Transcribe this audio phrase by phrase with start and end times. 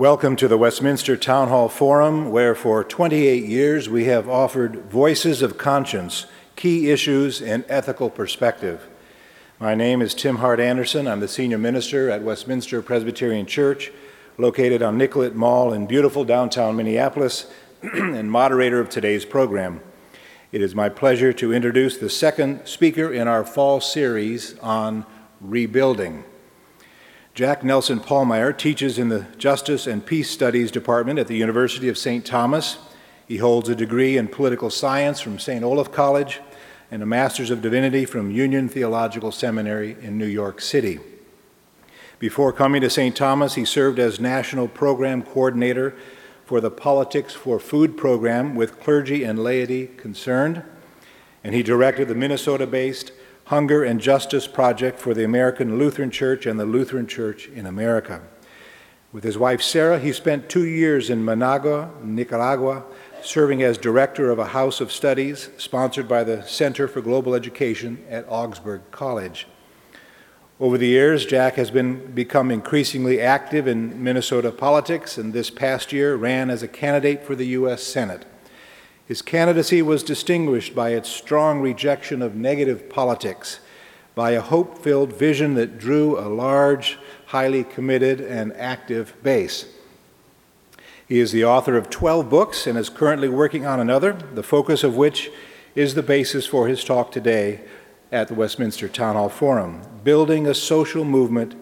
[0.00, 5.42] Welcome to the Westminster Town Hall Forum, where for 28 years we have offered voices
[5.42, 6.24] of conscience,
[6.56, 8.88] key issues, and ethical perspective.
[9.58, 11.06] My name is Tim Hart Andersen.
[11.06, 13.92] I'm the senior minister at Westminster Presbyterian Church,
[14.38, 19.82] located on Nicollet Mall in beautiful downtown Minneapolis, and moderator of today's program.
[20.50, 25.04] It is my pleasure to introduce the second speaker in our fall series on
[25.42, 26.24] rebuilding.
[27.32, 31.96] Jack Nelson Pallmeyer teaches in the Justice and Peace Studies Department at the University of
[31.96, 32.26] St.
[32.26, 32.78] Thomas.
[33.26, 35.62] He holds a degree in political science from St.
[35.62, 36.40] Olaf College
[36.90, 40.98] and a Master's of Divinity from Union Theological Seminary in New York City.
[42.18, 43.14] Before coming to St.
[43.14, 45.94] Thomas, he served as National Program Coordinator
[46.44, 50.64] for the Politics for Food program with clergy and laity concerned,
[51.44, 53.12] and he directed the Minnesota based
[53.50, 58.22] Hunger and Justice Project for the American Lutheran Church and the Lutheran Church in America.
[59.12, 62.84] With his wife Sarah, he spent two years in Managua, Nicaragua,
[63.22, 68.04] serving as director of a house of studies sponsored by the Center for Global Education
[68.08, 69.48] at Augsburg College.
[70.60, 75.92] Over the years, Jack has been become increasingly active in Minnesota politics and this past
[75.92, 77.82] year ran as a candidate for the U.S.
[77.82, 78.26] Senate.
[79.10, 83.58] His candidacy was distinguished by its strong rejection of negative politics,
[84.14, 89.66] by a hope filled vision that drew a large, highly committed, and active base.
[91.08, 94.84] He is the author of 12 books and is currently working on another, the focus
[94.84, 95.28] of which
[95.74, 97.62] is the basis for his talk today
[98.12, 101.56] at the Westminster Town Hall Forum Building a Social Movement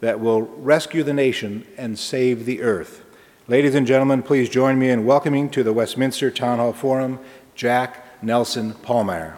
[0.00, 3.06] that Will Rescue the Nation and Save the Earth.
[3.50, 7.18] Ladies and gentlemen, please join me in welcoming to the Westminster Town Hall Forum
[7.56, 9.34] Jack Nelson Pallmeyer.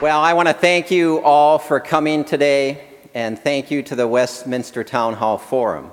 [0.00, 2.84] Well, I want to thank you all for coming today,
[3.14, 5.90] and thank you to the Westminster Town Hall Forum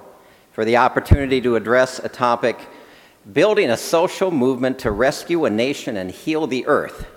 [0.52, 2.60] for the opportunity to address a topic
[3.32, 7.08] building a social movement to rescue a nation and heal the earth.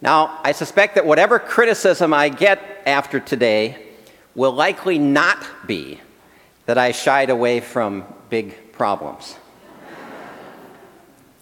[0.00, 3.86] Now, I suspect that whatever criticism I get after today
[4.34, 6.00] will likely not be
[6.66, 9.36] that I shied away from big problems.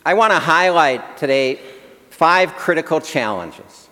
[0.05, 1.61] I want to highlight today
[2.11, 3.89] five critical challenges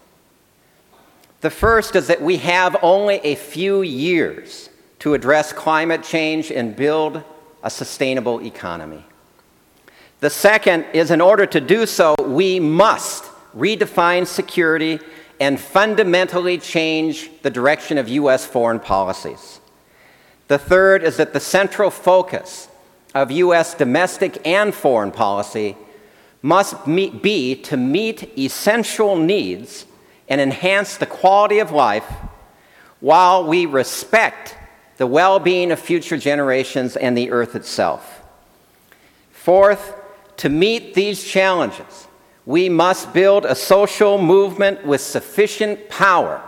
[1.41, 4.69] the first is that we have only a few years
[5.01, 7.23] to address climate change and build
[7.63, 9.05] a sustainable economy.
[10.21, 13.25] The second is in order to do so, we must
[13.57, 15.01] redefine security
[15.41, 18.45] and fundamentally change the direction of U.S.
[18.45, 19.61] foreign policies.
[20.49, 22.69] The third is that the central focus
[23.15, 23.75] of U.S.
[23.75, 25.77] domestic and foreign policy
[26.43, 29.87] must meet, be to meet essential needs
[30.31, 32.11] and enhance the quality of life
[33.01, 34.57] while we respect
[34.97, 38.23] the well being of future generations and the earth itself.
[39.33, 39.95] Fourth,
[40.37, 42.07] to meet these challenges,
[42.47, 46.43] we must build a social movement with sufficient power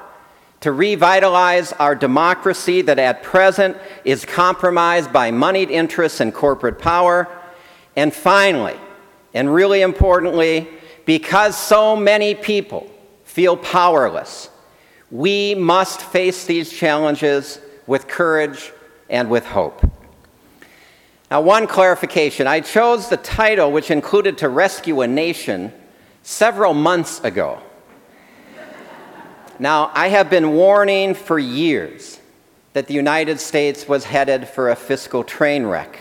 [0.60, 7.28] to revitalize our democracy that at present is compromised by moneyed interests and corporate power.
[7.96, 8.76] And finally,
[9.34, 10.68] and really importantly,
[11.04, 12.88] because so many people
[13.32, 14.50] feel powerless.
[15.10, 18.72] We must face these challenges with courage
[19.08, 19.82] and with hope.
[21.30, 25.72] Now, one clarification I chose the title, which included To Rescue a Nation,
[26.22, 27.58] several months ago.
[29.58, 32.20] now, I have been warning for years
[32.74, 35.98] that the United States was headed for a fiscal train wreck.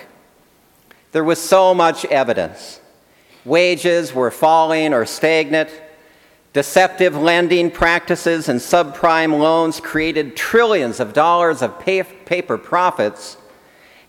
[1.14, 2.82] There was so much evidence.
[3.46, 5.70] Wages were falling or stagnant.
[6.54, 13.38] Deceptive lending practices and subprime loans created trillions of dollars of pay- paper profits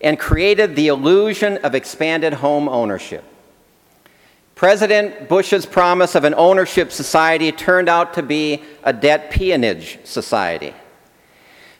[0.01, 3.23] and created the illusion of expanded home ownership.
[4.55, 10.73] President Bush's promise of an ownership society turned out to be a debt peonage society.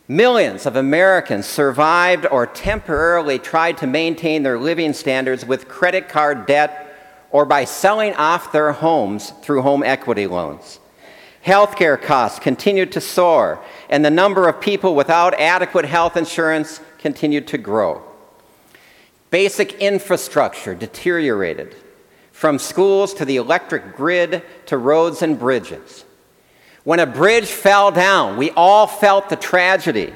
[0.07, 6.45] Millions of Americans survived or temporarily tried to maintain their living standards with credit card
[6.45, 6.82] debt
[7.33, 10.80] or by selling off their homes through home equity loans.
[11.45, 17.47] Healthcare costs continued to soar, and the number of people without adequate health insurance continued
[17.47, 18.01] to grow.
[19.30, 21.75] Basic infrastructure deteriorated,
[22.31, 26.06] from schools to the electric grid to roads and bridges.
[26.83, 30.13] When a bridge fell down, we all felt the tragedy,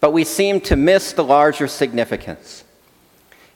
[0.00, 2.61] but we seemed to miss the larger significance.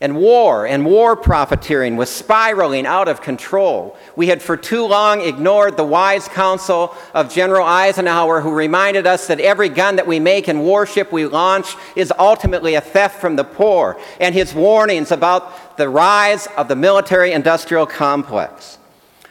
[0.06, 3.96] And war and war profiteering was spiraling out of control.
[4.14, 9.26] We had for too long ignored the wise counsel of General Eisenhower, who reminded us
[9.26, 13.34] that every gun that we make and warship we launch is ultimately a theft from
[13.34, 18.78] the poor, and his warnings about the rise of the military industrial complex.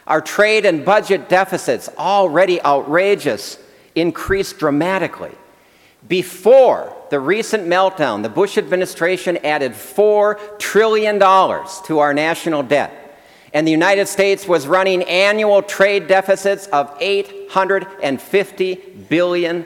[0.05, 3.57] Our trade and budget deficits, already outrageous,
[3.95, 5.35] increased dramatically.
[6.05, 13.01] Before the recent meltdown, the Bush administration added $4 trillion to our national debt.
[13.53, 19.65] And the United States was running annual trade deficits of $850 billion.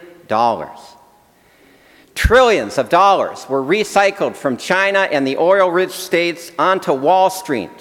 [2.14, 7.72] Trillions of dollars were recycled from China and the oil rich states onto Wall Street,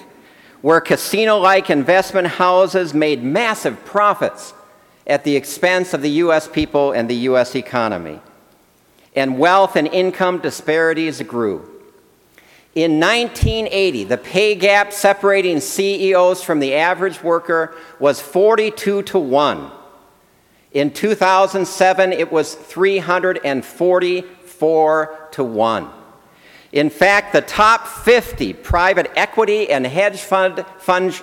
[0.63, 4.55] where casino like investment houses made massive profits
[5.07, 6.49] at the expense of the U.S.
[6.49, 7.55] people and the U.S.
[7.55, 8.21] economy
[9.19, 11.57] and wealth and income disparities grew.
[12.77, 19.73] In 1980, the pay gap separating CEOs from the average worker was 42 to 1.
[20.71, 25.91] In 2007, it was 344 to 1.
[26.71, 31.21] In fact, the top 50 private equity and hedge fund, fund,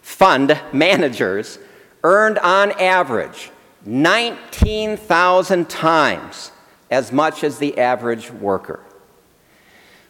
[0.00, 1.58] fund managers
[2.04, 3.50] earned on average
[3.84, 6.52] 19,000 times
[6.90, 8.80] as much as the average worker.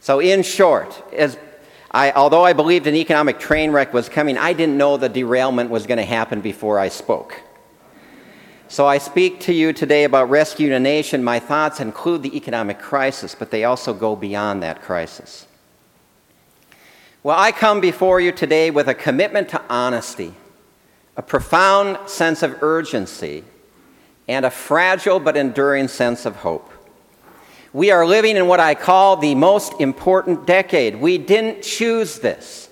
[0.00, 1.36] So, in short, as
[1.90, 5.70] I, although I believed an economic train wreck was coming, I didn't know the derailment
[5.70, 7.42] was going to happen before I spoke.
[8.68, 11.24] So, I speak to you today about rescuing a nation.
[11.24, 15.46] My thoughts include the economic crisis, but they also go beyond that crisis.
[17.24, 20.34] Well, I come before you today with a commitment to honesty,
[21.16, 23.42] a profound sense of urgency,
[24.28, 26.70] and a fragile but enduring sense of hope.
[27.72, 30.96] We are living in what I call the most important decade.
[30.96, 32.68] We didn't choose this,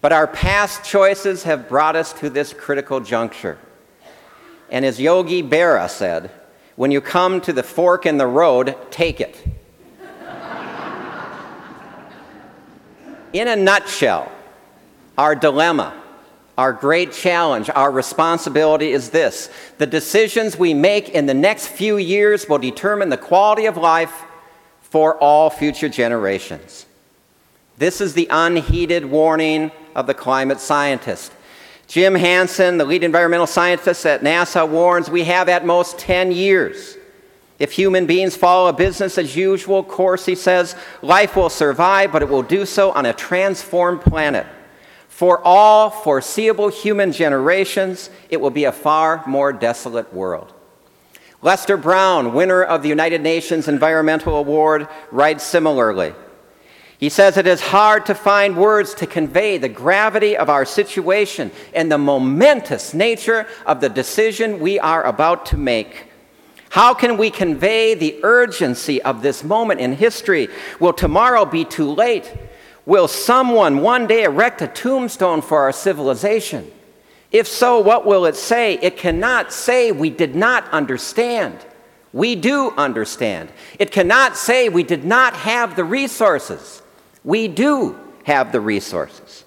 [0.00, 3.58] but our past choices have brought us to this critical juncture.
[4.70, 6.30] And as Yogi Berra said,
[6.76, 9.42] when you come to the fork in the road, take it.
[13.32, 14.30] in a nutshell,
[15.16, 15.94] our dilemma
[16.58, 21.96] our great challenge, our responsibility is this the decisions we make in the next few
[21.96, 24.24] years will determine the quality of life
[24.80, 26.84] for all future generations.
[27.78, 31.32] This is the unheeded warning of the climate scientist.
[31.86, 36.96] Jim Hansen, the lead environmental scientist at NASA, warns we have at most 10 years.
[37.60, 42.22] If human beings follow a business as usual course, he says, life will survive, but
[42.22, 44.46] it will do so on a transformed planet.
[45.18, 50.52] For all foreseeable human generations, it will be a far more desolate world.
[51.42, 56.14] Lester Brown, winner of the United Nations Environmental Award, writes similarly.
[56.98, 61.50] He says it is hard to find words to convey the gravity of our situation
[61.74, 66.04] and the momentous nature of the decision we are about to make.
[66.70, 70.46] How can we convey the urgency of this moment in history?
[70.78, 72.32] Will tomorrow be too late?
[72.88, 76.72] Will someone one day erect a tombstone for our civilization?
[77.30, 78.78] If so, what will it say?
[78.80, 81.58] It cannot say we did not understand.
[82.14, 83.50] We do understand.
[83.78, 86.80] It cannot say we did not have the resources.
[87.24, 89.44] We do have the resources.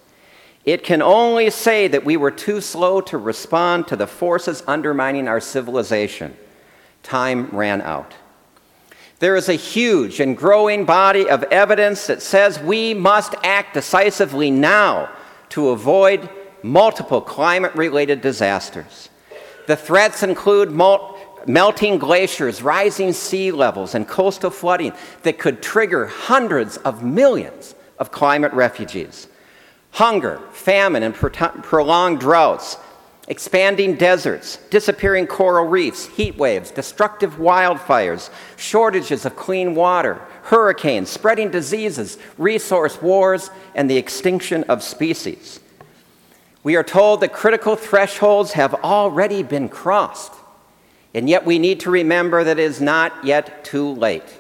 [0.64, 5.28] It can only say that we were too slow to respond to the forces undermining
[5.28, 6.38] our civilization.
[7.02, 8.14] Time ran out.
[9.22, 14.50] There is a huge and growing body of evidence that says we must act decisively
[14.50, 15.12] now
[15.50, 16.28] to avoid
[16.64, 19.10] multiple climate related disasters.
[19.68, 20.72] The threats include
[21.46, 28.12] melting glaciers, rising sea levels, and coastal flooding that could trigger hundreds of millions of
[28.12, 29.28] climate refugees.
[29.92, 31.30] Hunger, famine, and pro-
[31.62, 32.76] prolonged droughts
[33.28, 41.52] expanding deserts, disappearing coral reefs, heat waves, destructive wildfires, shortages of clean water, hurricanes, spreading
[41.52, 45.60] diseases, resource wars, and the extinction of species.
[46.64, 50.34] We are told that critical thresholds have already been crossed,
[51.14, 54.38] and yet we need to remember that it is not yet too late.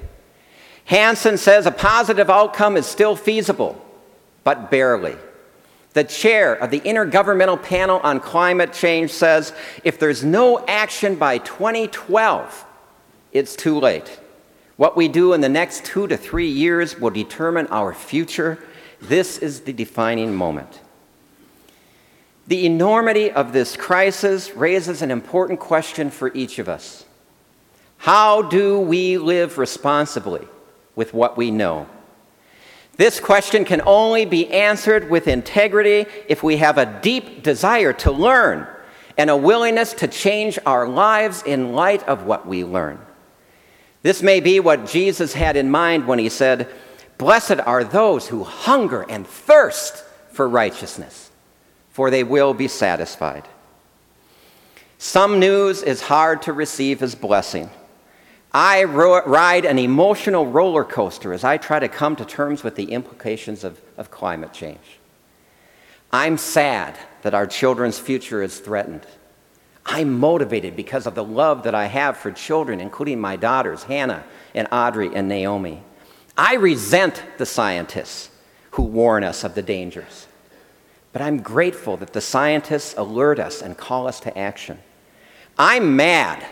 [0.85, 3.83] Hansen says a positive outcome is still feasible,
[4.43, 5.15] but barely.
[5.93, 11.37] The chair of the Intergovernmental Panel on Climate Change says if there's no action by
[11.39, 12.65] 2012,
[13.33, 14.19] it's too late.
[14.77, 18.57] What we do in the next two to three years will determine our future.
[19.01, 20.79] This is the defining moment.
[22.47, 27.05] The enormity of this crisis raises an important question for each of us.
[27.97, 30.47] How do we live responsibly
[30.95, 31.87] with what we know?
[33.01, 38.11] This question can only be answered with integrity if we have a deep desire to
[38.11, 38.67] learn
[39.17, 42.99] and a willingness to change our lives in light of what we learn.
[44.03, 46.69] This may be what Jesus had in mind when he said,
[47.17, 51.31] Blessed are those who hunger and thirst for righteousness,
[51.89, 53.47] for they will be satisfied.
[54.99, 57.71] Some news is hard to receive as blessing.
[58.53, 62.75] I ro- ride an emotional roller coaster as I try to come to terms with
[62.75, 64.99] the implications of, of climate change.
[66.11, 69.07] I'm sad that our children's future is threatened.
[69.85, 74.25] I'm motivated because of the love that I have for children, including my daughters, Hannah
[74.53, 75.81] and Audrey and Naomi.
[76.37, 78.29] I resent the scientists
[78.71, 80.27] who warn us of the dangers.
[81.13, 84.79] But I'm grateful that the scientists alert us and call us to action.
[85.57, 86.45] I'm mad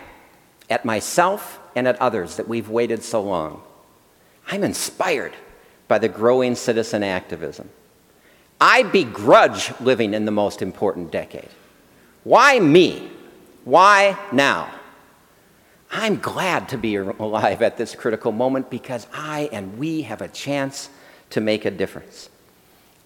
[0.70, 3.62] at myself and at others that we've waited so long.
[4.46, 5.34] I'm inspired
[5.88, 7.68] by the growing citizen activism.
[8.60, 11.48] I begrudge living in the most important decade.
[12.24, 13.10] Why me?
[13.64, 14.70] Why now?
[15.90, 20.28] I'm glad to be alive at this critical moment because I and we have a
[20.28, 20.88] chance
[21.30, 22.28] to make a difference.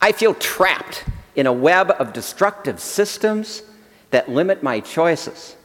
[0.00, 1.04] I feel trapped
[1.34, 3.62] in a web of destructive systems
[4.10, 5.56] that limit my choices.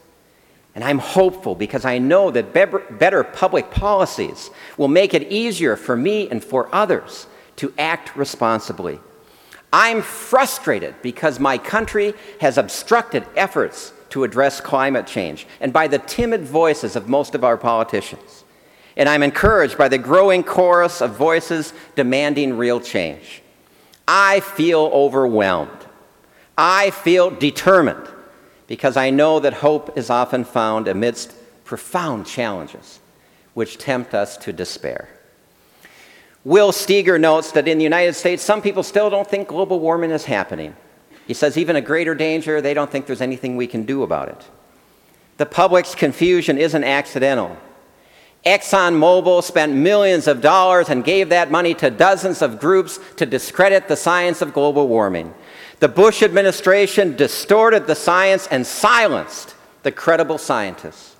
[0.74, 5.96] And I'm hopeful because I know that better public policies will make it easier for
[5.96, 9.00] me and for others to act responsibly.
[9.72, 15.98] I'm frustrated because my country has obstructed efforts to address climate change and by the
[15.98, 18.44] timid voices of most of our politicians.
[18.96, 23.42] And I'm encouraged by the growing chorus of voices demanding real change.
[24.06, 25.70] I feel overwhelmed.
[26.58, 28.08] I feel determined
[28.70, 31.34] because I know that hope is often found amidst
[31.64, 33.00] profound challenges
[33.52, 35.08] which tempt us to despair.
[36.44, 40.12] Will Steger notes that in the United States, some people still don't think global warming
[40.12, 40.76] is happening.
[41.26, 44.28] He says, even a greater danger, they don't think there's anything we can do about
[44.28, 44.48] it.
[45.38, 47.56] The public's confusion isn't accidental.
[48.46, 53.88] ExxonMobil spent millions of dollars and gave that money to dozens of groups to discredit
[53.88, 55.34] the science of global warming.
[55.80, 61.16] The Bush administration distorted the science and silenced the credible scientists.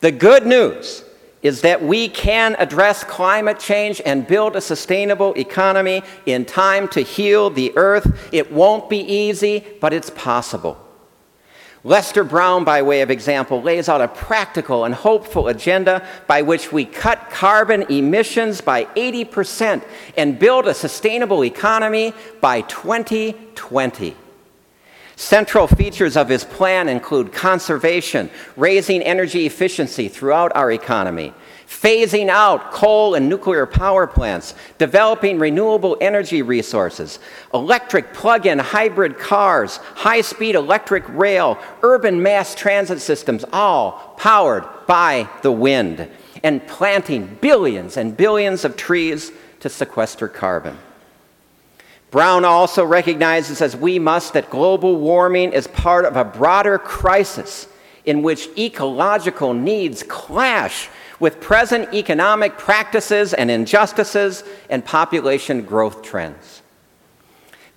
[0.00, 1.02] The good news
[1.42, 7.00] is that we can address climate change and build a sustainable economy in time to
[7.00, 8.28] heal the earth.
[8.32, 10.78] It won't be easy, but it's possible.
[11.82, 16.72] Lester Brown, by way of example, lays out a practical and hopeful agenda by which
[16.72, 19.82] we cut carbon emissions by 80%
[20.16, 24.14] and build a sustainable economy by 2020.
[25.16, 31.32] Central features of his plan include conservation, raising energy efficiency throughout our economy,
[31.70, 37.20] phasing out coal and nuclear power plants, developing renewable energy resources,
[37.54, 44.64] electric plug in hybrid cars, high speed electric rail, urban mass transit systems, all powered
[44.88, 46.10] by the wind,
[46.42, 50.76] and planting billions and billions of trees to sequester carbon.
[52.10, 57.68] Brown also recognizes, as we must, that global warming is part of a broader crisis
[58.04, 60.88] in which ecological needs clash
[61.20, 66.62] with present economic practices and injustices and population growth trends.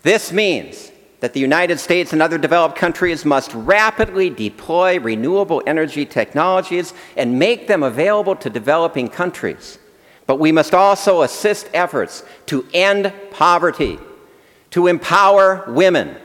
[0.01, 6.05] This means that the United States and other developed countries must rapidly deploy renewable energy
[6.05, 9.77] technologies and make them available to developing countries.
[10.25, 14.00] But we must also assist efforts to end poverty
[14.71, 16.17] to empower women,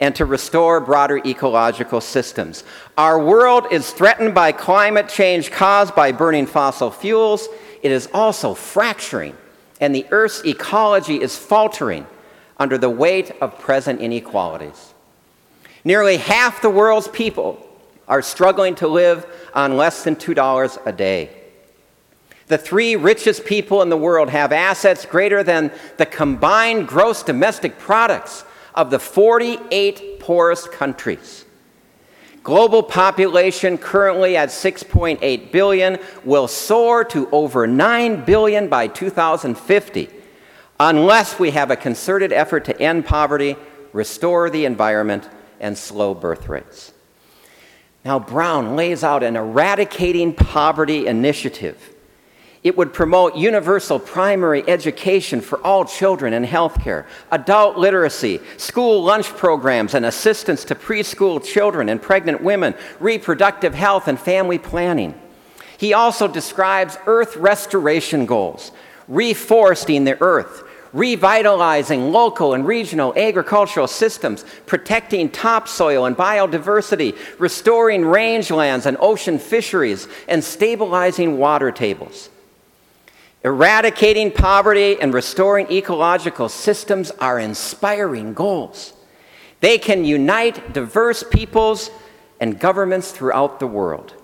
[0.00, 2.64] and to restore broader ecological systems.
[2.98, 7.48] Our world is threatened by climate change caused by burning fossil fuels.
[7.82, 9.36] It is also fracturing,
[9.80, 12.06] and the Earth's ecology is faltering
[12.58, 14.94] under the weight of present inequalities.
[15.84, 17.62] Nearly half the world's people
[18.08, 21.30] are struggling to live on less than $2 a day.
[22.48, 27.78] The three richest people in the world have assets greater than the combined gross domestic
[27.78, 28.44] products
[28.76, 31.44] of the 48 poorest countries.
[32.42, 40.10] Global population currently at 6.8 billion will soar to over 9 billion by 2050
[40.78, 43.56] unless we have a concerted effort to end poverty,
[43.92, 45.28] restore the environment,
[45.58, 46.92] and slow birth rates.
[48.04, 51.95] Now, Brown lays out an eradicating poverty initiative
[52.66, 59.28] It would promote universal primary education for all children and healthcare, adult literacy, school lunch
[59.28, 65.14] programs, and assistance to preschool children and pregnant women, reproductive health, and family planning.
[65.78, 68.72] He also describes earth restoration goals,
[69.08, 78.86] reforesting the earth, revitalizing local and regional agricultural systems, protecting topsoil and biodiversity, restoring rangelands
[78.86, 82.28] and ocean fisheries, and stabilizing water tables.
[83.46, 88.92] Eradicating poverty and restoring ecological systems are inspiring goals.
[89.60, 91.92] They can unite diverse peoples
[92.40, 94.14] and governments throughout the world.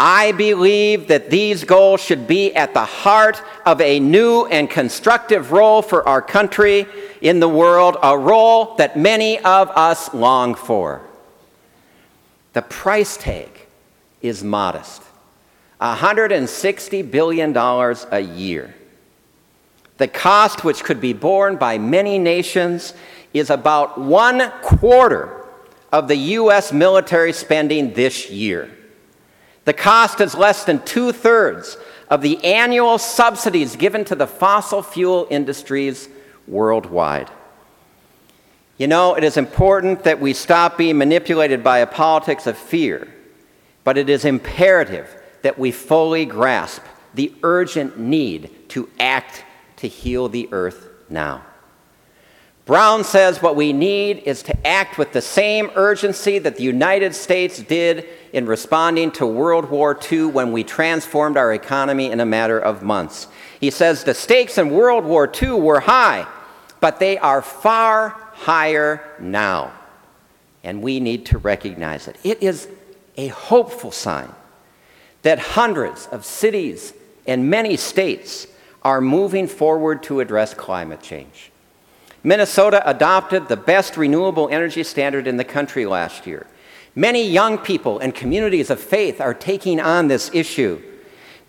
[0.00, 5.52] I believe that these goals should be at the heart of a new and constructive
[5.52, 6.88] role for our country
[7.20, 11.02] in the world, a role that many of us long for.
[12.52, 13.48] The price tag
[14.22, 15.04] is modest
[15.80, 18.74] $160 billion a year.
[19.98, 22.94] The cost, which could be borne by many nations,
[23.34, 25.44] is about one quarter
[25.92, 26.72] of the U.S.
[26.72, 28.70] military spending this year.
[29.64, 31.76] The cost is less than two thirds
[32.08, 36.08] of the annual subsidies given to the fossil fuel industries
[36.46, 37.30] worldwide.
[38.78, 43.08] You know, it is important that we stop being manipulated by a politics of fear,
[43.84, 45.12] but it is imperative
[45.48, 46.82] that we fully grasp
[47.14, 51.42] the urgent need to act to heal the earth now.
[52.66, 57.14] Brown says what we need is to act with the same urgency that the United
[57.14, 62.26] States did in responding to World War II when we transformed our economy in a
[62.26, 63.26] matter of months.
[63.58, 66.26] He says the stakes in World War II were high,
[66.78, 69.72] but they are far higher now.
[70.62, 72.18] And we need to recognize it.
[72.22, 72.68] It is
[73.16, 74.30] a hopeful sign
[75.22, 76.92] that hundreds of cities
[77.26, 78.46] and many states
[78.82, 81.50] are moving forward to address climate change.
[82.22, 86.46] Minnesota adopted the best renewable energy standard in the country last year.
[86.94, 90.82] Many young people and communities of faith are taking on this issue.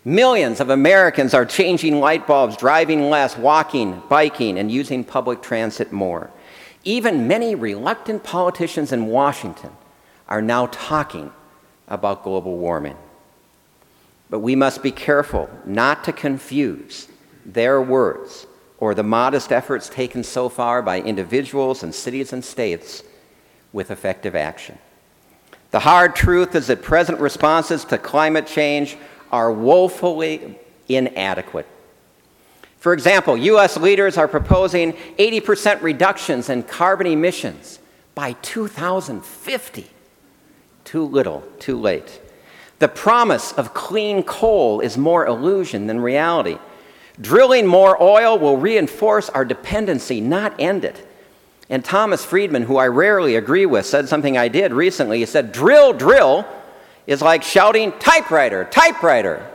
[0.04, 5.92] Millions of Americans are changing light bulbs, driving less, walking, biking, and using public transit
[5.92, 6.30] more.
[6.84, 9.72] Even many reluctant politicians in Washington
[10.28, 11.32] are now talking
[11.88, 12.96] about global warming.
[14.30, 17.08] But we must be careful not to confuse
[17.44, 18.46] their words
[18.78, 23.02] or the modest efforts taken so far by individuals and cities and states
[23.72, 24.78] with effective action.
[25.72, 28.96] The hard truth is that present responses to climate change
[29.30, 31.66] are woefully inadequate.
[32.78, 33.76] For example, U.S.
[33.76, 37.78] leaders are proposing 80% reductions in carbon emissions
[38.14, 39.86] by 2050.
[40.84, 42.19] Too little, too late.
[42.80, 46.58] The promise of clean coal is more illusion than reality.
[47.20, 51.06] Drilling more oil will reinforce our dependency, not end it.
[51.68, 55.18] And Thomas Friedman, who I rarely agree with, said something I did recently.
[55.18, 56.46] He said, Drill, drill
[57.06, 59.46] is like shouting, typewriter, typewriter.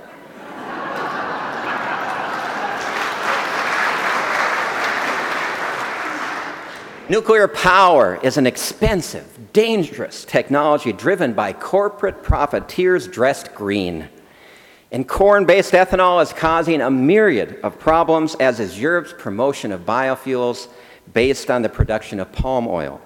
[7.07, 14.09] Nuclear power is an expensive, dangerous technology driven by corporate profiteers dressed green.
[14.91, 19.81] And corn based ethanol is causing a myriad of problems, as is Europe's promotion of
[19.81, 20.67] biofuels
[21.13, 22.99] based on the production of palm oil.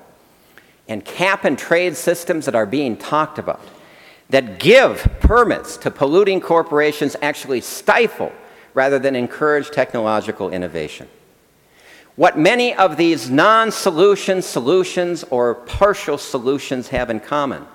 [0.88, 3.62] And cap and trade systems that are being talked about
[4.30, 8.32] that give permits to polluting corporations actually stifle
[8.74, 11.10] rather than encourage technological innovation.
[12.19, 17.65] What many of these non solution solutions or partial solutions have in common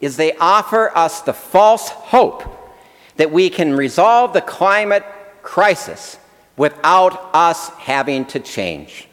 [0.00, 2.44] is they offer us the false hope
[3.16, 5.02] that we can resolve the climate
[5.42, 6.20] crisis
[6.56, 9.08] without us having to change.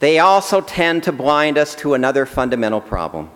[0.00, 3.30] They also tend to blind us to another fundamental problem.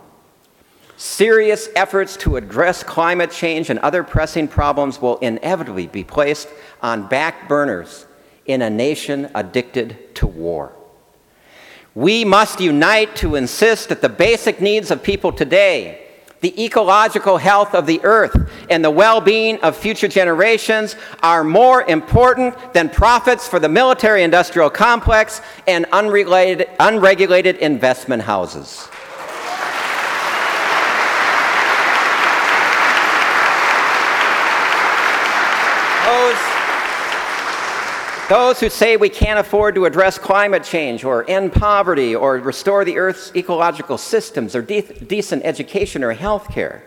[0.96, 6.48] Serious efforts to address climate change and other pressing problems will inevitably be placed
[6.82, 8.06] on back burners
[8.46, 10.72] in a nation addicted to war.
[11.94, 16.04] We must unite to insist that the basic needs of people today
[16.44, 21.85] the ecological health of the earth and the well being of future generations are more
[21.85, 28.90] important than profits for the military industrial complex and unregulated, unregulated investment houses.
[38.28, 42.82] Those who say we can't afford to address climate change or end poverty or restore
[42.82, 46.82] the Earth's ecological systems or de- decent education or health care,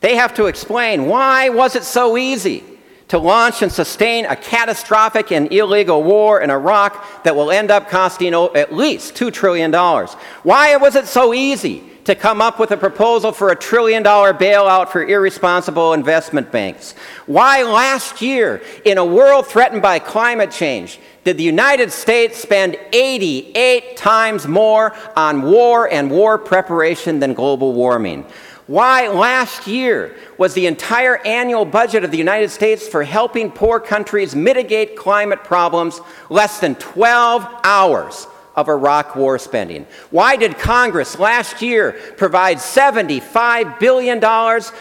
[0.00, 2.64] they have to explain why was it so easy
[3.08, 7.90] to launch and sustain a catastrophic and illegal war in Iraq that will end up
[7.90, 9.70] costing at least $2 trillion.
[9.70, 14.32] Why was it so easy to come up with a proposal for a trillion dollar
[14.34, 16.92] bailout for irresponsible investment banks?
[17.26, 22.76] Why last year, in a world threatened by climate change, did the United States spend
[22.92, 28.26] 88 times more on war and war preparation than global warming?
[28.66, 33.78] Why last year was the entire annual budget of the United States for helping poor
[33.78, 39.86] countries mitigate climate problems less than 12 hours of Iraq war spending?
[40.10, 44.20] Why did Congress last year provide $75 billion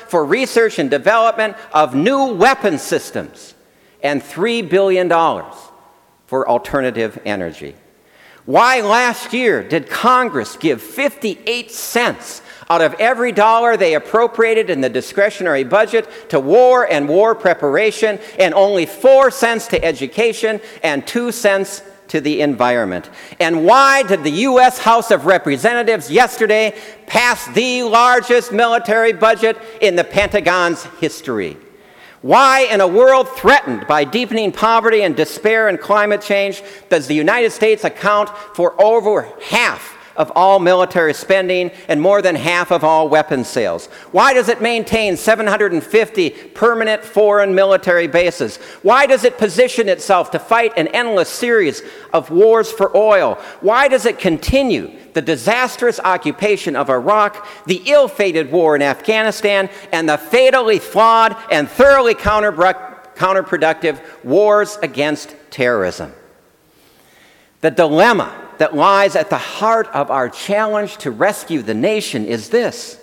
[0.08, 3.56] for research and development of new weapon systems
[4.02, 5.10] and $3 billion
[6.28, 7.76] for alternative energy?
[8.46, 14.82] Why last year did Congress give 58 cents out of every dollar they appropriated in
[14.82, 21.06] the discretionary budget to war and war preparation, and only four cents to education and
[21.06, 21.82] two cents
[22.14, 23.10] to the environment.
[23.40, 24.78] And why did the U.S.
[24.78, 31.58] House of Representatives yesterday pass the largest military budget in the Pentagon's history?
[32.22, 37.16] Why, in a world threatened by deepening poverty and despair and climate change, does the
[37.16, 42.84] United States account for over half of all military spending and more than half of
[42.84, 43.88] all weapons sales?
[44.12, 48.58] Why does it maintain 750 permanent foreign military bases?
[48.82, 53.36] Why does it position itself to fight an endless series of wars for oil?
[53.62, 59.70] Why does it continue the disastrous occupation of Iraq, the ill fated war in Afghanistan,
[59.92, 66.14] and the fatally flawed and thoroughly counterproductive wars against terrorism?
[67.62, 72.48] The dilemma that lies at the heart of our challenge to rescue the nation is
[72.48, 72.98] this.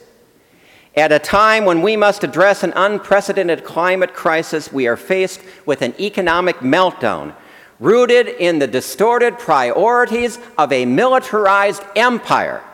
[0.97, 5.83] At a time when we must address an unprecedented climate crisis, we are faced with
[5.83, 7.35] an economic meltdown
[7.79, 12.65] rooted in the distorted priorities of a militarized empire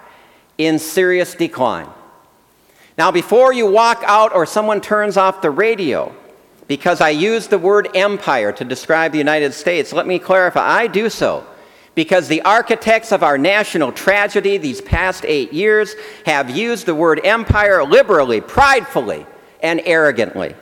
[0.57, 1.88] in serious decline.
[2.96, 6.14] Now, before you walk out or someone turns off the radio,
[6.68, 10.87] because I use the word empire to describe the United States, let me clarify I
[10.87, 11.44] do so
[11.97, 17.21] because the architects of our national tragedy these past eight years have used the word
[17.25, 19.27] empire liberally, pridefully,
[19.63, 20.55] and arrogantly.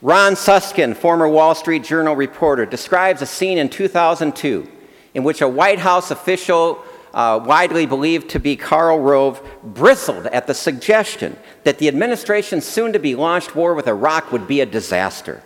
[0.00, 4.70] Ron Suskind, former Wall Street Journal reporter, describes a scene in 2002
[5.12, 10.46] in which a White House official, uh, widely believed to be Karl Rove, bristled at
[10.46, 14.66] the suggestion that the administration's soon to be launched war with Iraq would be a
[14.66, 15.42] disaster.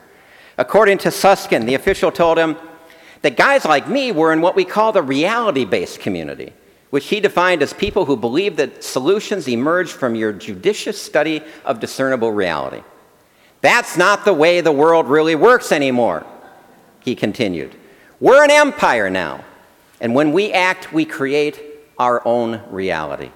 [0.58, 2.58] According to Suskind, the official told him,
[3.22, 6.52] that guys like me were in what we call the reality based community,
[6.90, 11.80] which he defined as people who believe that solutions emerge from your judicious study of
[11.80, 12.82] discernible reality.
[13.60, 16.26] That's not the way the world really works anymore,
[17.00, 17.74] he continued.
[18.20, 19.44] We're an empire now,
[20.00, 21.60] and when we act, we create
[21.98, 23.30] our own reality.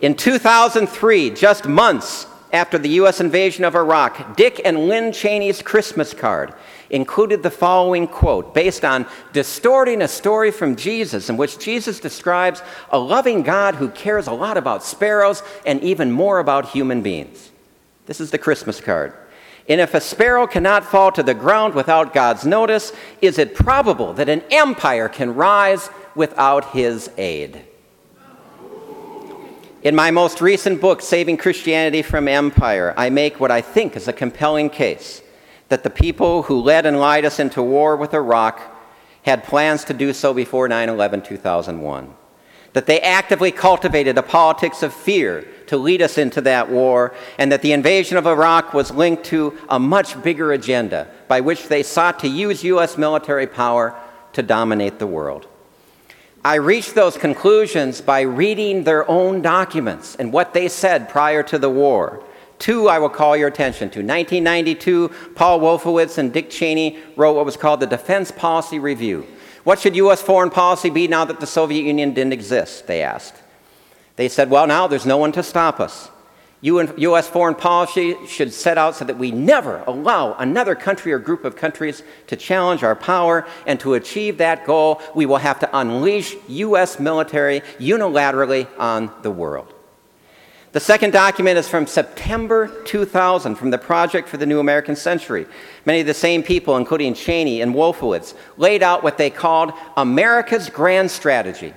[0.00, 3.20] In 2003, just months after the U.S.
[3.20, 6.54] invasion of Iraq, Dick and Lynn Cheney's Christmas card
[6.90, 12.62] included the following quote based on distorting a story from Jesus, in which Jesus describes
[12.90, 17.50] a loving God who cares a lot about sparrows and even more about human beings.
[18.04, 19.14] This is the Christmas card.
[19.68, 24.12] And if a sparrow cannot fall to the ground without God's notice, is it probable
[24.14, 27.64] that an empire can rise without his aid?
[29.82, 34.06] In my most recent book, Saving Christianity from Empire, I make what I think is
[34.06, 35.22] a compelling case
[35.70, 38.60] that the people who led and lied us into war with Iraq
[39.22, 42.14] had plans to do so before 9 11 2001.
[42.74, 47.50] That they actively cultivated a politics of fear to lead us into that war, and
[47.50, 51.82] that the invasion of Iraq was linked to a much bigger agenda by which they
[51.82, 52.96] sought to use U.S.
[52.96, 54.00] military power
[54.32, 55.48] to dominate the world.
[56.44, 61.58] I reached those conclusions by reading their own documents and what they said prior to
[61.58, 62.24] the war.
[62.58, 64.00] Two, I will call your attention to.
[64.00, 69.26] 1992, Paul Wolfowitz and Dick Cheney wrote what was called the Defense Policy Review.
[69.64, 70.20] What should U.S.
[70.20, 72.88] foreign policy be now that the Soviet Union didn't exist?
[72.88, 73.36] They asked.
[74.16, 76.10] They said, well, now there's no one to stop us.
[76.62, 77.28] U.S.
[77.28, 81.56] foreign policy should set out so that we never allow another country or group of
[81.56, 86.36] countries to challenge our power, and to achieve that goal, we will have to unleash
[86.48, 87.00] U.S.
[87.00, 89.74] military unilaterally on the world.
[90.70, 95.46] The second document is from September 2000 from the Project for the New American Century.
[95.84, 100.70] Many of the same people, including Cheney and Wolfowitz, laid out what they called America's
[100.70, 101.74] grand strategy.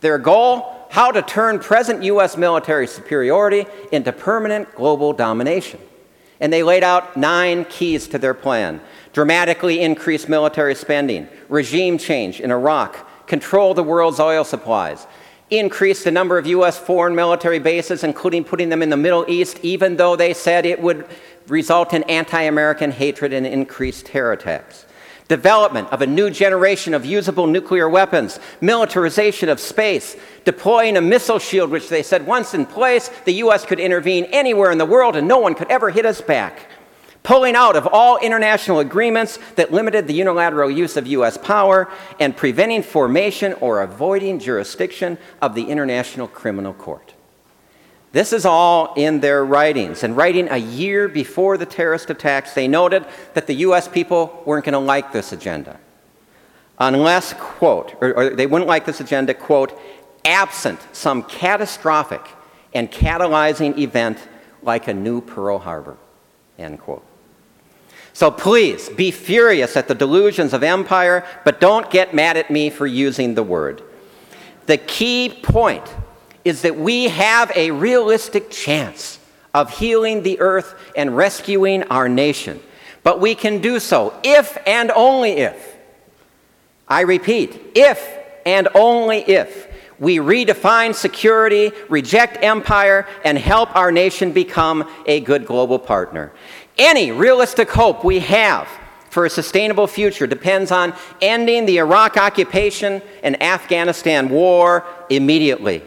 [0.00, 2.36] Their goal how to turn present U.S.
[2.36, 5.80] military superiority into permanent global domination.
[6.40, 8.80] And they laid out nine keys to their plan
[9.12, 15.06] dramatically increase military spending, regime change in Iraq, control the world's oil supplies,
[15.50, 16.78] increase the number of U.S.
[16.78, 20.80] foreign military bases, including putting them in the Middle East, even though they said it
[20.80, 21.06] would
[21.48, 24.86] result in anti American hatred and increased terror attacks.
[25.30, 31.38] Development of a new generation of usable nuclear weapons, militarization of space, deploying a missile
[31.38, 33.64] shield, which they said once in place, the U.S.
[33.64, 36.66] could intervene anywhere in the world and no one could ever hit us back
[37.22, 41.36] pulling out of all international agreements that limited the unilateral use of U.S.
[41.36, 41.88] power,
[42.18, 47.09] and preventing formation or avoiding jurisdiction of the International Criminal Court.
[48.12, 50.02] This is all in their writings.
[50.02, 53.86] And writing a year before the terrorist attacks, they noted that the U.S.
[53.86, 55.78] people weren't going to like this agenda.
[56.78, 59.78] Unless, quote, or, or they wouldn't like this agenda, quote,
[60.24, 62.22] absent some catastrophic
[62.74, 64.18] and catalyzing event
[64.62, 65.96] like a new Pearl Harbor,
[66.58, 67.04] end quote.
[68.12, 72.70] So please be furious at the delusions of empire, but don't get mad at me
[72.70, 73.82] for using the word.
[74.66, 75.84] The key point
[76.44, 79.18] is that we have a realistic chance
[79.52, 82.60] of healing the earth and rescuing our nation.
[83.02, 85.76] But we can do so if and only if,
[86.88, 94.32] I repeat, if and only if we redefine security, reject empire, and help our nation
[94.32, 96.32] become a good global partner.
[96.78, 98.66] Any realistic hope we have
[99.10, 105.82] for a sustainable future depends on ending the Iraq occupation and Afghanistan war immediately.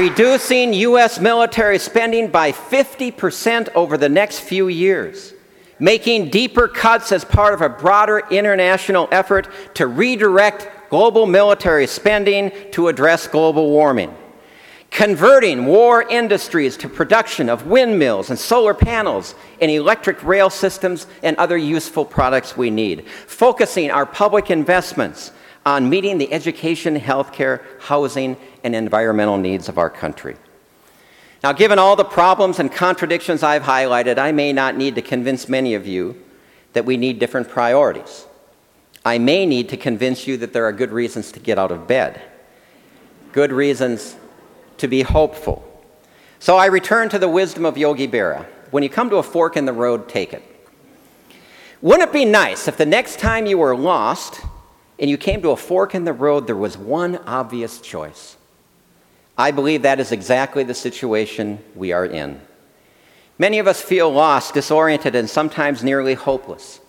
[0.00, 1.20] Reducing U.S.
[1.20, 5.34] military spending by 50% over the next few years
[5.78, 12.50] making deeper cuts as part of a broader international effort to redirect global military spending
[12.70, 14.14] to address global warming.
[14.90, 21.36] Converting war industries to production of windmills and solar panels and electric rail systems and
[21.36, 23.06] other useful products we need.
[23.06, 25.32] Focusing our public investments
[25.64, 30.36] on meeting the education, healthcare, housing, and environmental needs of our country.
[31.42, 35.48] Now, given all the problems and contradictions I've highlighted, I may not need to convince
[35.48, 36.22] many of you
[36.72, 38.26] that we need different priorities.
[39.04, 41.86] I may need to convince you that there are good reasons to get out of
[41.86, 42.20] bed,
[43.32, 44.16] good reasons
[44.76, 45.66] to be hopeful.
[46.38, 48.46] So I return to the wisdom of Yogi Berra.
[48.70, 50.42] When you come to a fork in the road, take it.
[51.82, 54.42] Wouldn't it be nice if the next time you were lost
[55.00, 58.36] and you came to a fork in the road, there was one obvious choice?
[59.36, 62.40] I believe that is exactly the situation we are in.
[63.38, 66.80] Many of us feel lost, disoriented, and sometimes nearly hopeless.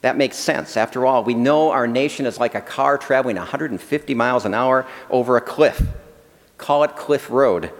[0.00, 0.76] That makes sense.
[0.76, 4.86] After all, we know our nation is like a car traveling 150 miles an hour
[5.08, 5.80] over a cliff.
[6.58, 7.70] Call it Cliff Road.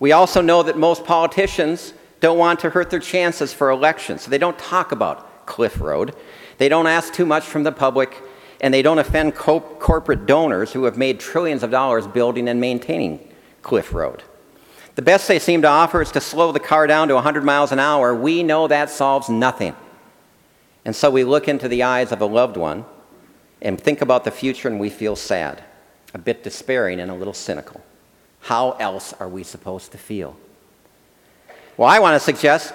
[0.00, 4.30] We also know that most politicians don't want to hurt their chances for elections, so
[4.30, 6.14] they don't talk about Cliff Road.
[6.58, 8.20] They don't ask too much from the public,
[8.60, 12.60] and they don't offend co- corporate donors who have made trillions of dollars building and
[12.60, 13.20] maintaining
[13.62, 14.22] Cliff Road.
[14.94, 17.70] The best they seem to offer is to slow the car down to 100 miles
[17.70, 18.14] an hour.
[18.14, 19.76] We know that solves nothing.
[20.84, 22.84] And so we look into the eyes of a loved one
[23.62, 25.62] and think about the future and we feel sad,
[26.14, 27.80] a bit despairing, and a little cynical.
[28.40, 30.36] How else are we supposed to feel?
[31.76, 32.74] Well, I want to suggest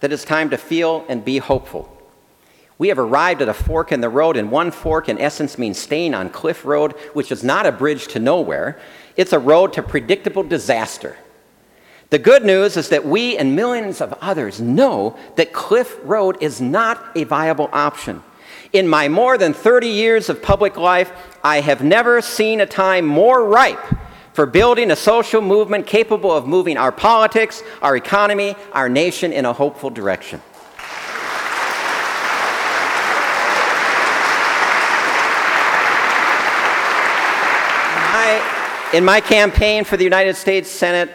[0.00, 1.96] that it's time to feel and be hopeful.
[2.80, 5.78] We have arrived at a fork in the road, and one fork, in essence, means
[5.78, 8.80] staying on Cliff Road, which is not a bridge to nowhere.
[9.18, 11.18] It's a road to predictable disaster.
[12.08, 16.62] The good news is that we and millions of others know that Cliff Road is
[16.62, 18.22] not a viable option.
[18.72, 21.12] In my more than 30 years of public life,
[21.44, 23.84] I have never seen a time more ripe
[24.32, 29.44] for building a social movement capable of moving our politics, our economy, our nation in
[29.44, 30.40] a hopeful direction.
[38.92, 41.10] In my campaign for the United States Senate,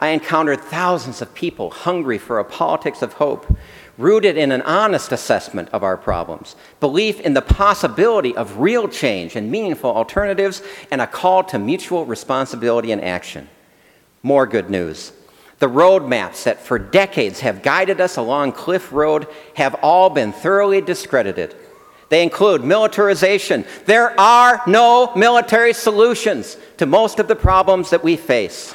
[0.00, 3.54] I encountered thousands of people hungry for a politics of hope,
[3.98, 9.36] rooted in an honest assessment of our problems, belief in the possibility of real change
[9.36, 13.46] and meaningful alternatives, and a call to mutual responsibility and action.
[14.22, 15.12] More good news.
[15.58, 20.80] The roadmaps that for decades have guided us along Cliff Road have all been thoroughly
[20.80, 21.54] discredited.
[22.08, 23.64] They include militarization.
[23.84, 28.74] There are no military solutions to most of the problems that we face.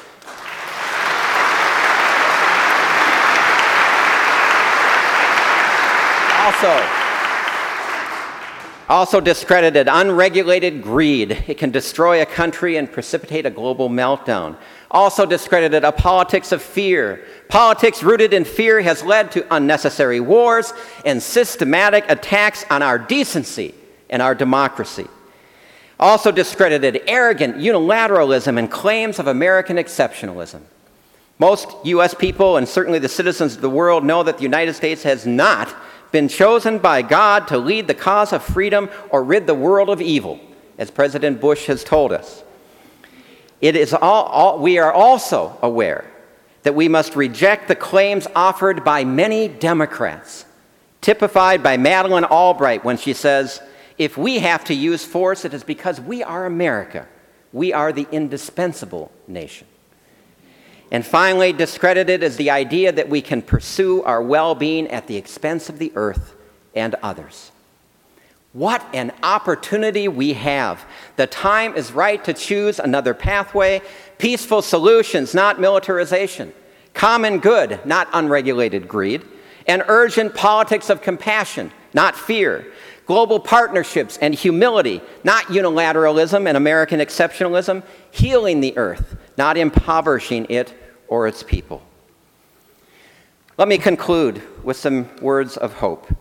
[6.44, 7.03] Also,
[8.88, 11.44] Also discredited unregulated greed.
[11.46, 14.56] It can destroy a country and precipitate a global meltdown.
[14.90, 17.24] Also discredited a politics of fear.
[17.48, 20.72] Politics rooted in fear has led to unnecessary wars
[21.04, 23.74] and systematic attacks on our decency
[24.10, 25.06] and our democracy.
[25.98, 30.60] Also discredited arrogant unilateralism and claims of American exceptionalism.
[31.38, 32.14] Most U.S.
[32.14, 35.74] people, and certainly the citizens of the world, know that the United States has not
[36.14, 40.00] been chosen by God to lead the cause of freedom or rid the world of
[40.00, 40.38] evil,
[40.78, 42.44] as President Bush has told us.
[43.60, 46.08] It is all, all, we are also aware
[46.62, 50.44] that we must reject the claims offered by many Democrats,
[51.00, 53.60] typified by Madeleine Albright when she says,
[53.98, 57.08] If we have to use force, it is because we are America.
[57.52, 59.66] We are the indispensable nation.
[60.90, 65.16] And finally, discredited is the idea that we can pursue our well being at the
[65.16, 66.34] expense of the earth
[66.74, 67.50] and others.
[68.52, 70.84] What an opportunity we have.
[71.16, 73.82] The time is right to choose another pathway,
[74.18, 76.52] peaceful solutions, not militarization,
[76.92, 79.22] common good, not unregulated greed,
[79.66, 82.66] and urgent politics of compassion, not fear,
[83.06, 90.72] global partnerships and humility, not unilateralism and American exceptionalism, healing the earth, not impoverishing it
[91.08, 91.82] or its people.
[93.56, 96.12] Let me conclude with some words of hope.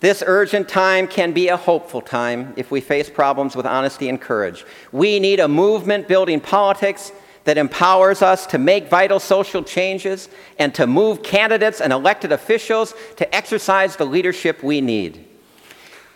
[0.00, 4.20] This urgent time can be a hopeful time if we face problems with honesty and
[4.20, 4.66] courage.
[4.92, 7.12] We need a movement building politics
[7.44, 12.94] that empowers us to make vital social changes and to move candidates and elected officials
[13.16, 15.24] to exercise the leadership we need.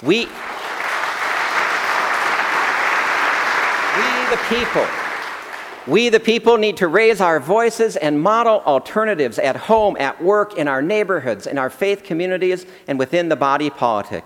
[0.03, 0.27] We, we
[4.31, 4.87] the people,
[5.89, 10.59] we, the people, need to raise our voices and model alternatives at home, at work,
[10.59, 14.25] in our neighborhoods, in our faith communities, and within the body politic.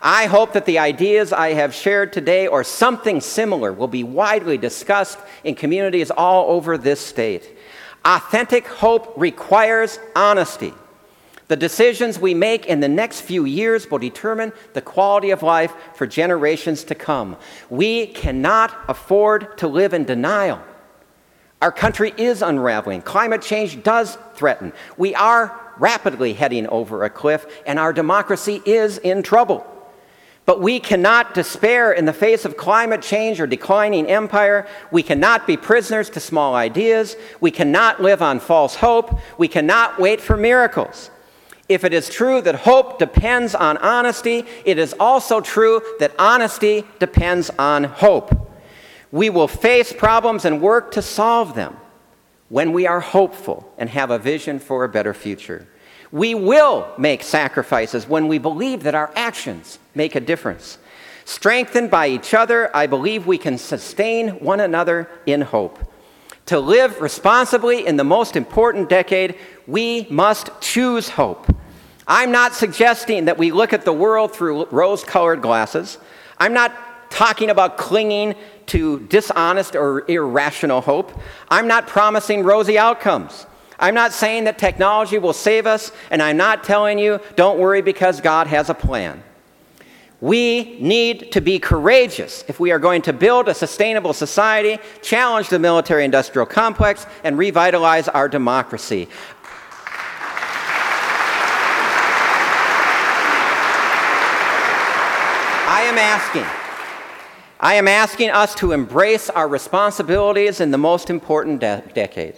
[0.00, 4.56] I hope that the ideas I have shared today or something similar will be widely
[4.56, 7.56] discussed in communities all over this state.
[8.04, 10.72] Authentic hope requires honesty.
[11.48, 15.74] The decisions we make in the next few years will determine the quality of life
[15.94, 17.36] for generations to come.
[17.68, 20.62] We cannot afford to live in denial.
[21.62, 23.02] Our country is unraveling.
[23.02, 24.72] Climate change does threaten.
[24.96, 29.64] We are rapidly heading over a cliff, and our democracy is in trouble.
[30.44, 34.66] But we cannot despair in the face of climate change or declining empire.
[34.90, 37.16] We cannot be prisoners to small ideas.
[37.40, 39.20] We cannot live on false hope.
[39.38, 41.12] We cannot wait for miracles.
[41.68, 46.84] If it is true that hope depends on honesty, it is also true that honesty
[46.98, 48.51] depends on hope.
[49.12, 51.76] We will face problems and work to solve them
[52.48, 55.68] when we are hopeful and have a vision for a better future.
[56.10, 60.78] We will make sacrifices when we believe that our actions make a difference.
[61.24, 65.78] Strengthened by each other, I believe we can sustain one another in hope.
[66.46, 71.46] To live responsibly in the most important decade, we must choose hope.
[72.06, 75.98] I'm not suggesting that we look at the world through rose colored glasses.
[76.38, 76.72] I'm not
[77.10, 78.34] talking about clinging
[78.66, 81.18] to dishonest or irrational hope.
[81.48, 83.46] I'm not promising rosy outcomes.
[83.78, 87.82] I'm not saying that technology will save us, and I'm not telling you, don't worry
[87.82, 89.22] because God has a plan.
[90.20, 95.48] We need to be courageous if we are going to build a sustainable society, challenge
[95.48, 99.08] the military industrial complex, and revitalize our democracy.
[105.66, 106.61] I am asking
[107.62, 112.34] I am asking us to embrace our responsibilities in the most important de- decade.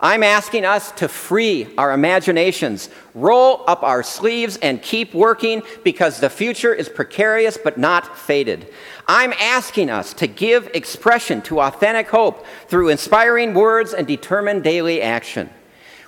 [0.00, 6.18] I'm asking us to free our imaginations, roll up our sleeves, and keep working because
[6.18, 8.66] the future is precarious but not faded.
[9.06, 15.00] I'm asking us to give expression to authentic hope through inspiring words and determined daily
[15.00, 15.50] action.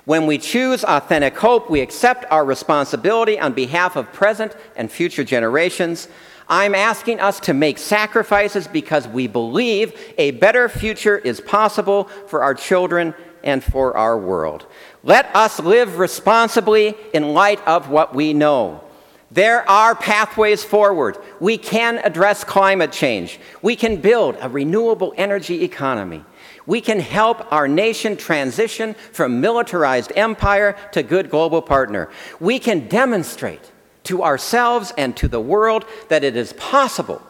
[0.07, 5.25] When we choose authentic hope, we accept our responsibility on behalf of present and future
[5.25, 6.09] generations.
[6.49, 12.43] I'm asking us to make sacrifices because we believe a better future is possible for
[12.43, 14.67] our children and for our world.
[15.03, 18.83] Let us live responsibly in light of what we know.
[19.31, 21.19] There are pathways forward.
[21.41, 23.41] We can address climate change.
[23.61, 26.25] We can build a renewable energy economy.
[26.65, 32.09] We can help our nation transition from militarized empire to good global partner.
[32.39, 33.73] We can demonstrate
[34.07, 37.23] to ourselves and to the world that it is possible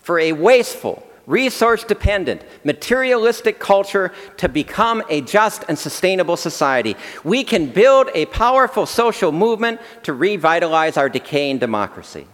[0.00, 6.96] for a wasteful, resource dependent, materialistic culture to become a just and sustainable society.
[7.24, 12.26] We can build a powerful social movement to revitalize our decaying democracy.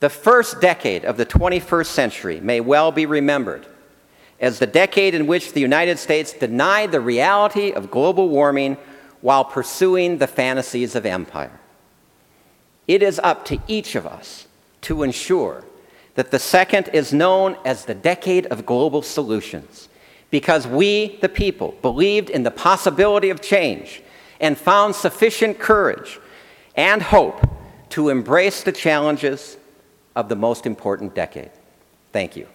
[0.00, 3.66] The first decade of the 21st century may well be remembered
[4.38, 8.76] as the decade in which the United States denied the reality of global warming
[9.22, 11.58] while pursuing the fantasies of empire.
[12.86, 14.46] It is up to each of us
[14.82, 15.64] to ensure
[16.14, 19.88] that the second is known as the decade of global solutions
[20.30, 24.02] because we, the people, believed in the possibility of change
[24.40, 26.18] and found sufficient courage
[26.74, 27.48] and hope
[27.90, 29.56] to embrace the challenges
[30.14, 31.50] of the most important decade.
[32.12, 32.46] Thank you.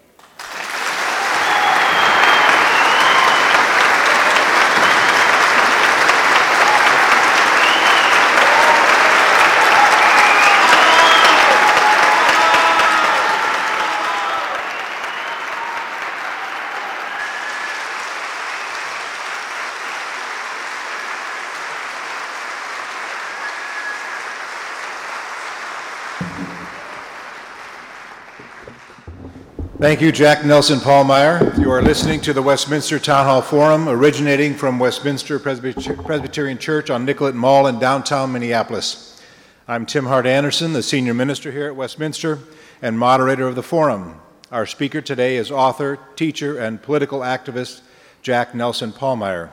[29.81, 31.57] Thank you, Jack Nelson Pallmeyer.
[31.57, 37.03] You are listening to the Westminster Town Hall Forum, originating from Westminster Presbyterian Church on
[37.03, 39.19] Nicollet Mall in downtown Minneapolis.
[39.67, 42.37] I'm Tim Hart Andersen, the senior minister here at Westminster
[42.79, 44.21] and moderator of the forum.
[44.51, 47.81] Our speaker today is author, teacher, and political activist
[48.21, 49.49] Jack Nelson Pallmeyer.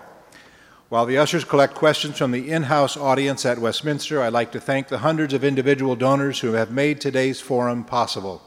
[0.90, 4.60] While the ushers collect questions from the in house audience at Westminster, I'd like to
[4.60, 8.42] thank the hundreds of individual donors who have made today's forum possible.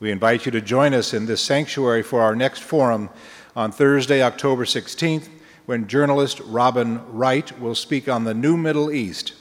[0.00, 3.10] We invite you to join us in this sanctuary for our next forum
[3.54, 5.28] on Thursday, October 16th,
[5.66, 9.34] when journalist Robin Wright will speak on the New Middle East,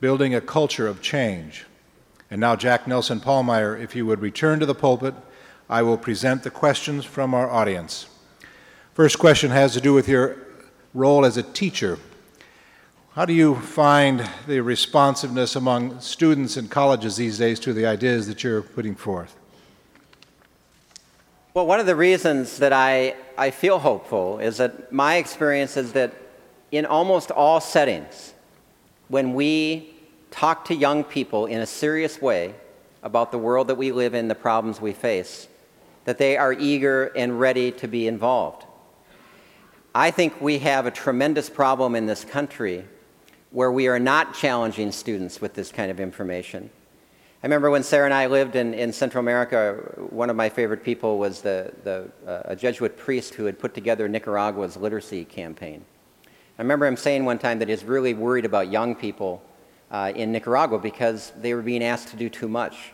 [0.00, 1.66] building a culture of change.
[2.30, 5.14] And now, Jack Nelson Pallmeyer, if you would return to the pulpit,
[5.68, 8.06] I will present the questions from our audience.
[8.94, 10.38] First question has to do with your
[10.94, 11.98] role as a teacher.
[13.14, 18.26] How do you find the responsiveness among students in colleges these days to the ideas
[18.26, 19.36] that you're putting forth?
[21.54, 25.92] Well, one of the reasons that I, I feel hopeful is that my experience is
[25.92, 26.14] that
[26.70, 28.32] in almost all settings,
[29.08, 29.94] when we
[30.30, 32.54] talk to young people in a serious way
[33.02, 35.46] about the world that we live in, the problems we face,
[36.06, 38.64] that they are eager and ready to be involved.
[39.94, 42.86] I think we have a tremendous problem in this country
[43.50, 46.70] where we are not challenging students with this kind of information.
[47.42, 49.72] I remember when Sarah and I lived in, in Central America,
[50.10, 53.74] one of my favorite people was the, the, uh, a Jesuit priest who had put
[53.74, 55.84] together Nicaragua's literacy campaign.
[56.56, 59.42] I remember him saying one time that he's really worried about young people
[59.90, 62.92] uh, in Nicaragua because they were being asked to do too much.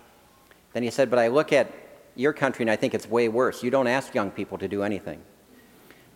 [0.73, 1.71] Then he said, But I look at
[2.17, 3.63] your country and I think it's way worse.
[3.63, 5.21] You don't ask young people to do anything,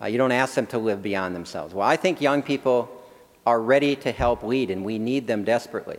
[0.01, 1.75] uh, you don't ask them to live beyond themselves.
[1.75, 2.91] Well, I think young people
[3.45, 5.99] are ready to help lead, and we need them desperately.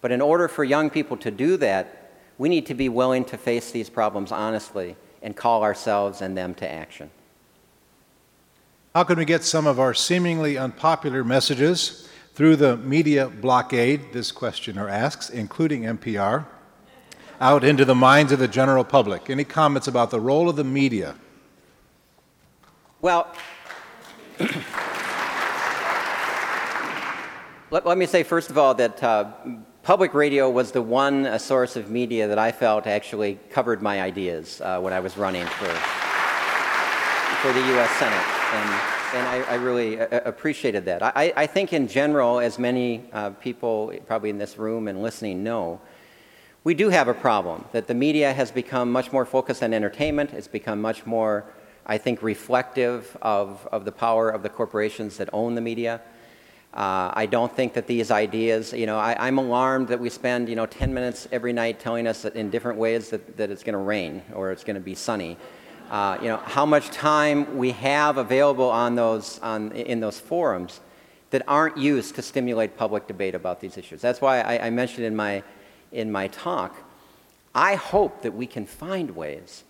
[0.00, 3.36] But in order for young people to do that, we need to be willing to
[3.36, 7.10] face these problems honestly and call ourselves and them to action.
[8.94, 14.32] How can we get some of our seemingly unpopular messages through the media blockade, this
[14.32, 16.46] questioner asks, including NPR,
[17.40, 19.28] out into the minds of the general public?
[19.28, 21.16] Any comments about the role of the media?
[23.00, 23.32] Well,
[27.70, 29.30] let, let, me say first of all that uh,
[29.88, 34.02] public radio was the one uh, source of media that I felt actually covered my
[34.02, 35.64] ideas uh, when I was running for,
[37.40, 37.90] for the U.S.
[37.92, 38.28] Senate.
[38.52, 38.68] And,
[39.16, 41.02] and I, I really uh, appreciated that.
[41.02, 45.42] I, I, think, in general, as many uh, people probably in this room and listening
[45.42, 45.80] know,
[46.64, 50.34] we do have a problem that the media has become much more focused on entertainment.
[50.34, 51.46] It's become much more,
[51.86, 56.02] I think, reflective of, of the power of the corporations that own the media.
[56.74, 60.48] Uh, I don't think that these ideas, you know, I, am alarmed that we spend,
[60.48, 63.72] you know, 10 minutes every night telling us in different ways that, that it's going
[63.72, 65.38] to rain or it's going to be sunny.
[65.90, 70.80] Uh, you know, how much time we have available on those, on, in those forums
[71.30, 74.00] that aren't used to stimulate public debate about these issues.
[74.00, 75.42] That's why I, I mentioned in my,
[75.92, 76.76] in my talk,
[77.54, 79.64] I hope that we can find ways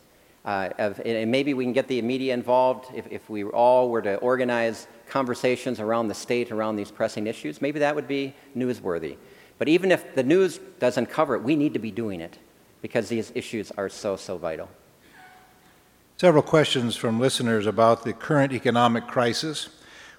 [0.44, 4.02] uh, of, and maybe we can get the media involved if, if we all were
[4.02, 9.16] to organize conversations around the state around these pressing issues, maybe that would be newsworthy.
[9.58, 12.38] But even if the news doesn't cover it, we need to be doing it
[12.80, 14.68] because these issues are so, so vital.
[16.16, 19.68] Several questions from listeners about the current economic crisis.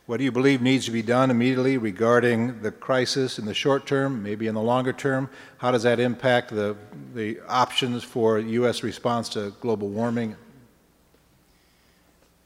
[0.05, 3.85] What do you believe needs to be done immediately regarding the crisis in the short
[3.85, 5.29] term, maybe in the longer term?
[5.57, 6.75] How does that impact the,
[7.13, 8.81] the options for U.S.
[8.81, 10.35] response to global warming?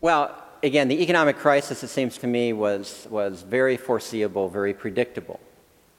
[0.01, 5.39] Well, again, the economic crisis, it seems to me, was, was very foreseeable, very predictable.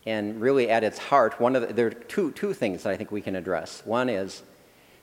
[0.06, 2.96] And really, at its heart, one of the, there are two, two things that I
[2.96, 3.82] think we can address.
[3.84, 4.42] One is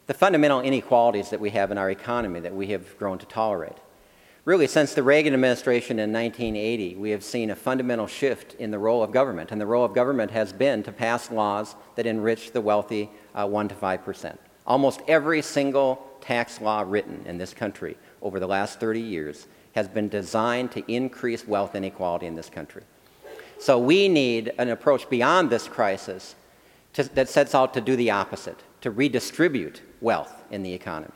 [0.07, 3.77] the fundamental inequalities that we have in our economy that we have grown to tolerate.
[4.43, 8.79] Really, since the Reagan administration in 1980, we have seen a fundamental shift in the
[8.79, 12.51] role of government, and the role of government has been to pass laws that enrich
[12.51, 14.39] the wealthy uh, 1 to 5 percent.
[14.65, 19.87] Almost every single tax law written in this country over the last 30 years has
[19.87, 22.83] been designed to increase wealth inequality in this country.
[23.59, 26.35] So we need an approach beyond this crisis
[26.93, 31.13] to, that sets out to do the opposite, to redistribute wealth in the economy.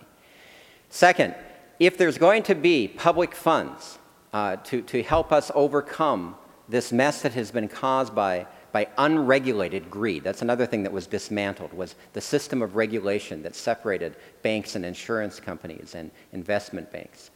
[0.90, 1.36] Second,
[1.80, 4.00] if there's going to be public funds
[4.32, 6.36] uh, to, to help us overcome
[6.70, 10.22] this mess that has been caused by by unregulated greed.
[10.22, 14.84] That's another thing that was dismantled was the system of regulation that separated banks and
[14.84, 17.32] insurance companies and investment banks.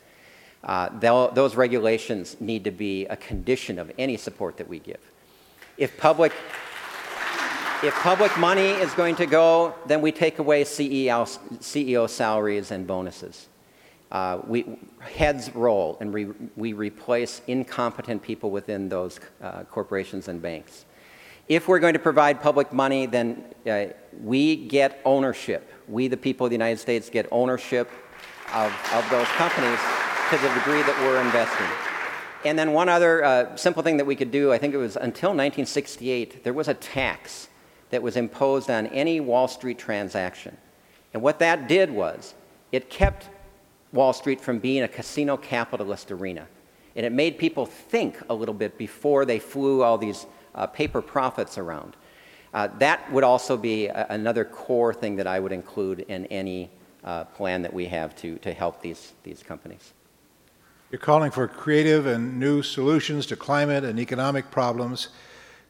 [0.66, 5.00] Uh, those regulations need to be a condition of any support that we give.
[5.78, 6.34] If public,
[7.84, 11.26] if public money is going to go, then we take away CEO,
[11.60, 13.48] CEO salaries and bonuses.
[14.12, 14.66] Uh, we,
[15.00, 16.26] heads roll and we,
[16.58, 20.84] we replace incompetent people within those uh, corporations and banks.
[21.50, 23.86] If we're going to provide public money, then uh,
[24.22, 25.68] we get ownership.
[25.88, 27.90] We, the people of the United States, get ownership
[28.54, 29.80] of, of those companies
[30.30, 31.66] to the degree that we're investing.
[32.46, 34.96] And then one other uh, simple thing that we could do, I think it was
[34.96, 37.48] until 1968, there was a tax
[37.90, 40.56] that was imposed on any Wall Street transaction.
[41.16, 42.36] And what that did was
[42.72, 43.28] it kept
[43.92, 46.46] Wall Street from being a casino capitalist arena.
[46.96, 51.02] And it made people think a little bit before they flew all these uh, paper
[51.02, 51.96] profits around.
[52.54, 56.70] Uh, that would also be a, another core thing that I would include in any
[57.04, 59.94] uh, plan that we have to, to help these, these companies.
[60.92, 65.10] You're calling for creative and new solutions to climate and economic problems.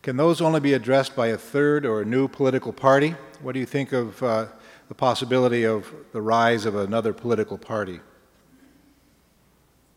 [0.02, 3.16] Can those only be addressed by a third or a new political party?
[3.42, 4.46] What do you think of uh,
[4.88, 8.00] the possibility of the rise of another political party?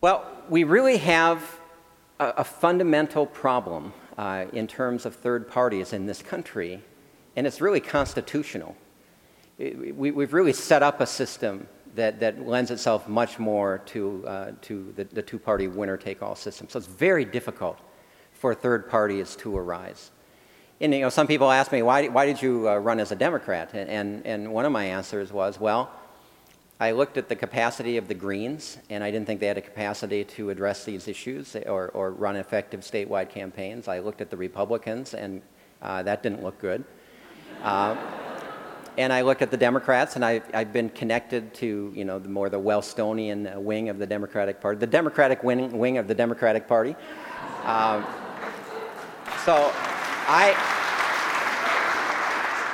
[0.01, 1.61] Well, we really have
[2.19, 6.83] a, a fundamental problem uh, in terms of third parties in this country,
[7.37, 8.77] and it's really constitutional.
[9.59, 14.25] It, we, have really set up a system that, that lends itself much more to,
[14.27, 16.69] uh, to the, the two party winner take all system.
[16.69, 17.79] So it's very difficult
[18.33, 20.11] for third parties to arise.
[20.81, 23.17] And you know, some people ask me, why, why did you uh, run as a
[23.17, 23.71] Democrat?
[23.73, 25.93] And, and, and one of my answers was, well,
[26.83, 29.63] I looked at the capacity of the Greens, and I didn't think they had a
[29.63, 33.87] capacity to address these issues or, or run effective statewide campaigns.
[33.87, 35.43] I looked at the Republicans, and
[35.81, 36.83] uh, that didn't look good.
[37.63, 37.95] Uh,
[38.99, 42.29] and I looked at the Democrats, and I, have been connected to, you know, the
[42.29, 46.67] more the Wellstonian wing of the Democratic Party, the Democratic wing, wing of the Democratic
[46.67, 46.97] Party.
[47.63, 48.05] Um,
[49.45, 49.71] so
[50.27, 50.57] I,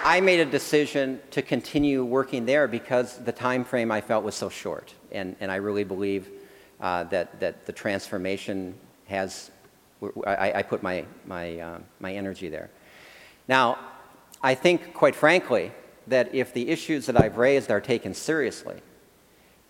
[0.09, 4.35] I made a decision to continue working there because the time frame I felt was
[4.35, 4.95] so short.
[5.13, 6.31] And, and I really believe
[6.81, 8.73] uh, that, that the transformation
[9.05, 9.51] has,
[10.27, 12.71] I, I put my, my, uh, my energy there.
[13.49, 13.79] Now,
[14.43, 15.73] I think, quite frankly,
[16.07, 18.81] that if the issues that I've raised are taken seriously,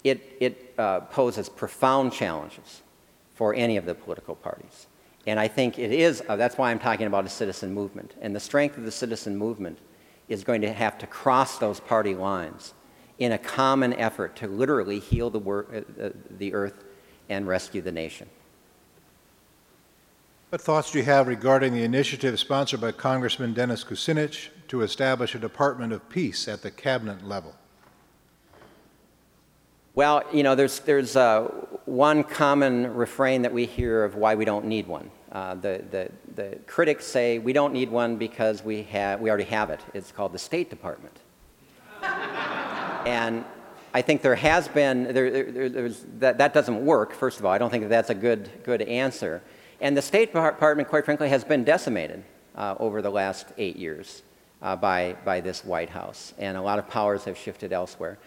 [0.05, 2.83] it, it uh, poses profound challenges
[3.35, 4.87] for any of the political parties.
[5.27, 8.15] And I think it is, uh, that's why I'm talking about a citizen movement.
[8.21, 9.79] And the strength of the citizen movement
[10.29, 12.75] is going to have to cross those party lines
[13.19, 16.85] in a common effort to literally heal the, wor- uh, uh, the earth
[17.29, 18.29] and rescue the nation.
[20.51, 25.35] What thoughts do you have regarding the initiative sponsored by Congressman Dennis Kucinich to establish
[25.35, 27.55] a Department of Peace at the cabinet level?
[29.95, 31.49] Well, you know, there's, there's uh,
[31.85, 35.11] one common refrain that we hear of why we don't need one.
[35.31, 39.45] Uh, the, the, the critics say we don't need one because we, have, we already
[39.45, 39.81] have it.
[39.93, 41.19] It's called the State Department.
[42.03, 43.45] and
[43.93, 47.53] I think there has been, there, there, that, that doesn't work, first of all.
[47.53, 49.43] I don't think that that's a good, good answer.
[49.81, 52.25] And the State Department, quite frankly, has been decimated
[52.55, 54.23] uh, over the last eight years
[54.63, 56.35] uh, by, by this White House.
[56.39, 58.19] And a lot of powers have shifted elsewhere.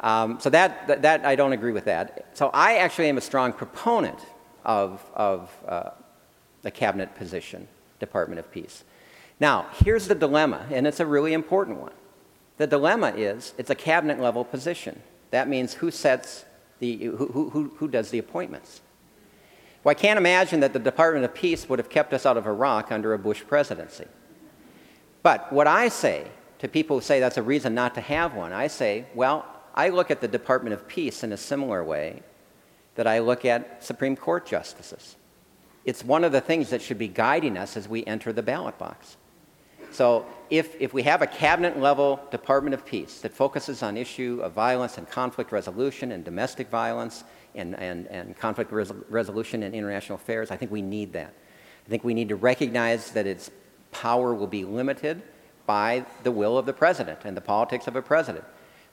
[0.00, 2.26] Um, so that, that, that, I don't agree with that.
[2.34, 4.18] So I actually am a strong proponent
[4.64, 5.90] of, of uh,
[6.62, 8.84] the cabinet position, Department of Peace.
[9.40, 11.92] Now, here's the dilemma, and it's a really important one.
[12.56, 15.02] The dilemma is it's a cabinet level position.
[15.30, 16.44] That means who sets
[16.78, 18.80] the, who, who, who does the appointments?
[19.82, 22.46] Well, I can't imagine that the Department of Peace would have kept us out of
[22.46, 24.06] Iraq under a Bush presidency.
[25.22, 26.26] But what I say
[26.58, 29.44] to people who say that's a reason not to have one, I say, well,
[29.74, 32.22] I look at the Department of Peace in a similar way
[32.94, 35.16] that I look at Supreme Court justices.
[35.84, 38.78] It's one of the things that should be guiding us as we enter the ballot
[38.78, 39.16] box.
[39.90, 44.40] So if, if we have a cabinet level Department of Peace that focuses on issue
[44.42, 47.24] of violence and conflict resolution and domestic violence
[47.54, 51.34] and, and, and conflict res- resolution and international affairs, I think we need that.
[51.86, 53.50] I think we need to recognize that its
[53.90, 55.22] power will be limited
[55.66, 58.44] by the will of the president and the politics of a president.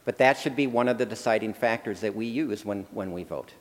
[0.04, 3.24] But that should be one of the deciding factors that we use when, when we
[3.24, 3.52] vote.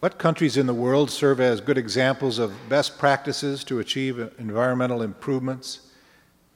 [0.00, 5.02] What countries in the world serve as good examples of best practices to achieve environmental
[5.02, 5.90] improvements?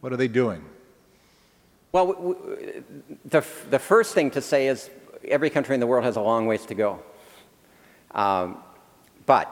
[0.00, 0.64] What are they doing?
[1.92, 2.36] Well,
[3.26, 4.88] the, the first thing to say is
[5.28, 7.02] every country in the world has a long ways to go.
[8.12, 8.62] Um,
[9.26, 9.50] but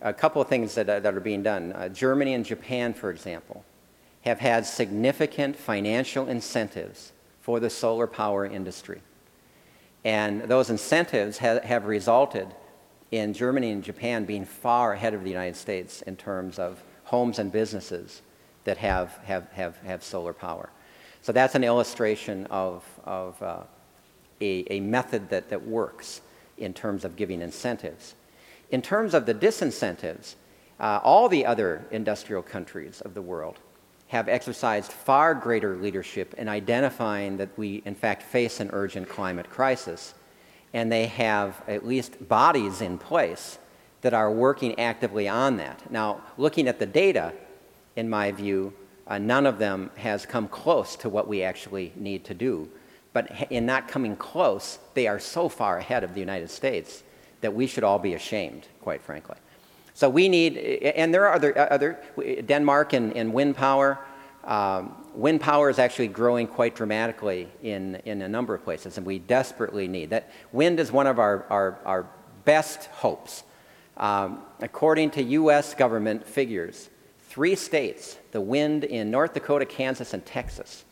[0.00, 1.72] a couple of things that, uh, that are being done.
[1.74, 3.62] Uh, Germany and Japan, for example,
[4.22, 9.02] have had significant financial incentives for the solar power industry.
[10.02, 12.54] And those incentives ha- have resulted
[13.12, 17.38] in Germany and Japan being far ahead of the United States in terms of homes
[17.38, 18.22] and businesses
[18.64, 20.70] that have, have, have, have solar power.
[21.20, 23.62] So that's an illustration of, of uh,
[24.40, 26.22] a, a method that, that works
[26.56, 28.14] in terms of giving incentives.
[28.70, 30.34] In terms of the disincentives,
[30.80, 33.58] uh, all the other industrial countries of the world
[34.08, 39.48] have exercised far greater leadership in identifying that we, in fact, face an urgent climate
[39.48, 40.14] crisis.
[40.74, 43.58] And they have at least bodies in place
[44.00, 45.90] that are working actively on that.
[45.90, 47.32] Now, looking at the data,
[47.96, 48.72] in my view,
[49.06, 52.68] uh, none of them has come close to what we actually need to do.
[53.12, 57.02] But in not coming close, they are so far ahead of the United States
[57.42, 59.36] that we should all be ashamed, quite frankly.
[59.94, 61.98] So we need, and there are other, other
[62.46, 63.98] Denmark and, and wind power.
[64.44, 69.06] Um, wind power is actually growing quite dramatically in, in a number of places, and
[69.06, 70.30] we desperately need that.
[70.50, 72.06] Wind is one of our, our, our
[72.44, 73.44] best hopes.
[73.96, 75.74] Um, according to U.S.
[75.74, 76.90] government figures,
[77.28, 80.84] three states, the wind in North Dakota, Kansas, and Texas,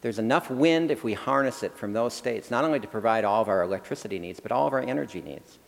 [0.00, 3.40] there's enough wind if we harness it from those states, not only to provide all
[3.40, 5.58] of our electricity needs, but all of our energy needs.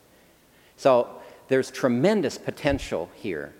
[0.76, 1.08] So
[1.48, 3.54] there's tremendous potential here.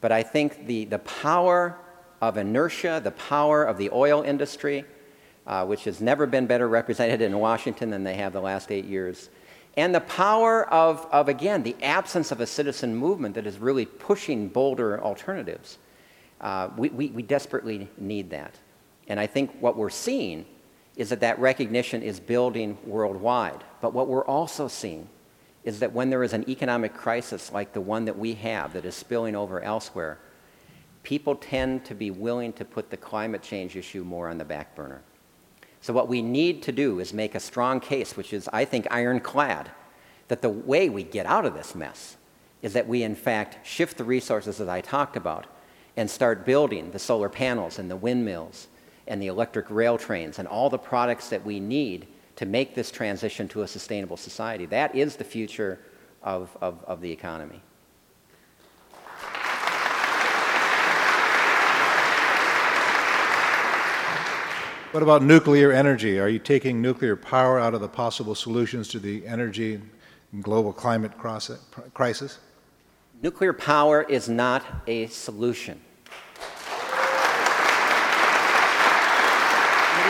[0.00, 1.78] But I think the, the power
[2.22, 4.84] of inertia, the power of the oil industry,
[5.46, 8.84] uh, which has never been better represented in Washington than they have the last eight
[8.84, 9.28] years,
[9.76, 13.86] and the power of, of again, the absence of a citizen movement that is really
[13.86, 15.78] pushing bolder alternatives.
[16.40, 18.54] Uh, we, we, we desperately need that.
[19.08, 20.46] And I think what we're seeing
[20.96, 23.64] is that that recognition is building worldwide.
[23.80, 25.08] But what we're also seeing
[25.64, 28.84] is that when there is an economic crisis like the one that we have that
[28.84, 30.18] is spilling over elsewhere,
[31.02, 34.74] people tend to be willing to put the climate change issue more on the back
[34.74, 35.02] burner.
[35.80, 38.86] So, what we need to do is make a strong case, which is, I think,
[38.90, 39.70] ironclad,
[40.28, 42.16] that the way we get out of this mess
[42.62, 45.46] is that we, in fact, shift the resources that I talked about
[45.96, 48.68] and start building the solar panels and the windmills
[49.08, 52.90] and the electric rail trains and all the products that we need to make this
[52.90, 54.66] transition to a sustainable society.
[54.66, 55.80] That is the future
[56.22, 57.60] of, of, of the economy.
[64.92, 66.20] What about nuclear energy?
[66.20, 69.80] Are you taking nuclear power out of the possible solutions to the energy
[70.32, 71.12] and global climate
[71.94, 72.38] crisis?
[73.22, 75.80] Nuclear power is not a solution.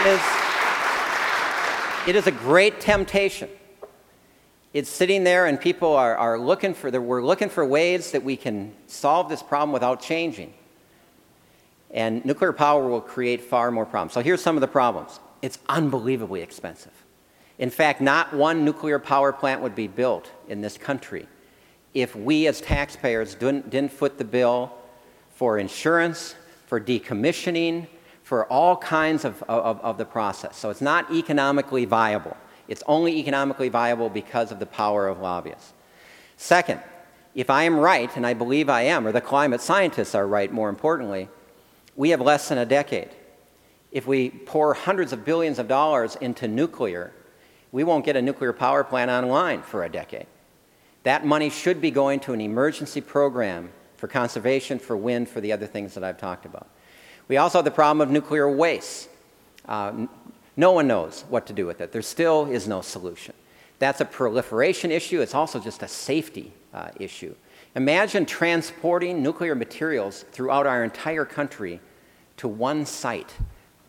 [0.01, 0.20] It is,
[2.09, 3.51] it is a great temptation.
[4.72, 8.37] It's sitting there, and people are, are looking for, we're looking for ways that we
[8.37, 10.53] can solve this problem without changing.
[11.93, 14.12] And nuclear power will create far more problems.
[14.14, 16.93] So here's some of the problems it's unbelievably expensive.
[17.59, 21.28] In fact, not one nuclear power plant would be built in this country
[21.95, 24.72] if we as taxpayers didn't, didn't foot the bill
[25.34, 26.34] for insurance,
[26.66, 27.86] for decommissioning,
[28.22, 30.57] for all kinds of, of, of the process.
[30.57, 32.36] So it's not economically viable.
[32.68, 35.72] It's only economically viable because of the power of lobbyists.
[36.36, 36.80] Second,
[37.34, 40.51] if I am right, and I believe I am, or the climate scientists are right
[40.51, 41.28] more importantly,
[41.97, 43.11] we have less than a decade.
[43.90, 47.12] If we pour hundreds of billions of dollars into nuclear,
[47.72, 50.26] we won't get a nuclear power plant online for a decade.
[51.03, 55.53] That money should be going to an emergency program for conservation, for wind, for the
[55.53, 56.68] other things that I've talked about.
[57.28, 59.09] We also have the problem of nuclear waste.
[59.66, 60.07] Uh,
[60.57, 61.93] no one knows what to do with it.
[61.93, 63.34] There still is no solution.
[63.78, 65.20] That's a proliferation issue.
[65.20, 67.34] It's also just a safety uh, issue.
[67.74, 71.80] Imagine transporting nuclear materials throughout our entire country
[72.38, 73.32] to one site.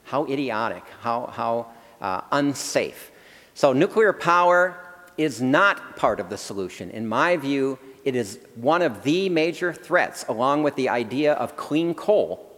[0.05, 1.67] How idiotic, how, how
[2.01, 3.11] uh, unsafe.
[3.53, 4.77] So, nuclear power
[5.17, 6.89] is not part of the solution.
[6.91, 11.55] In my view, it is one of the major threats, along with the idea of
[11.55, 12.49] clean coal,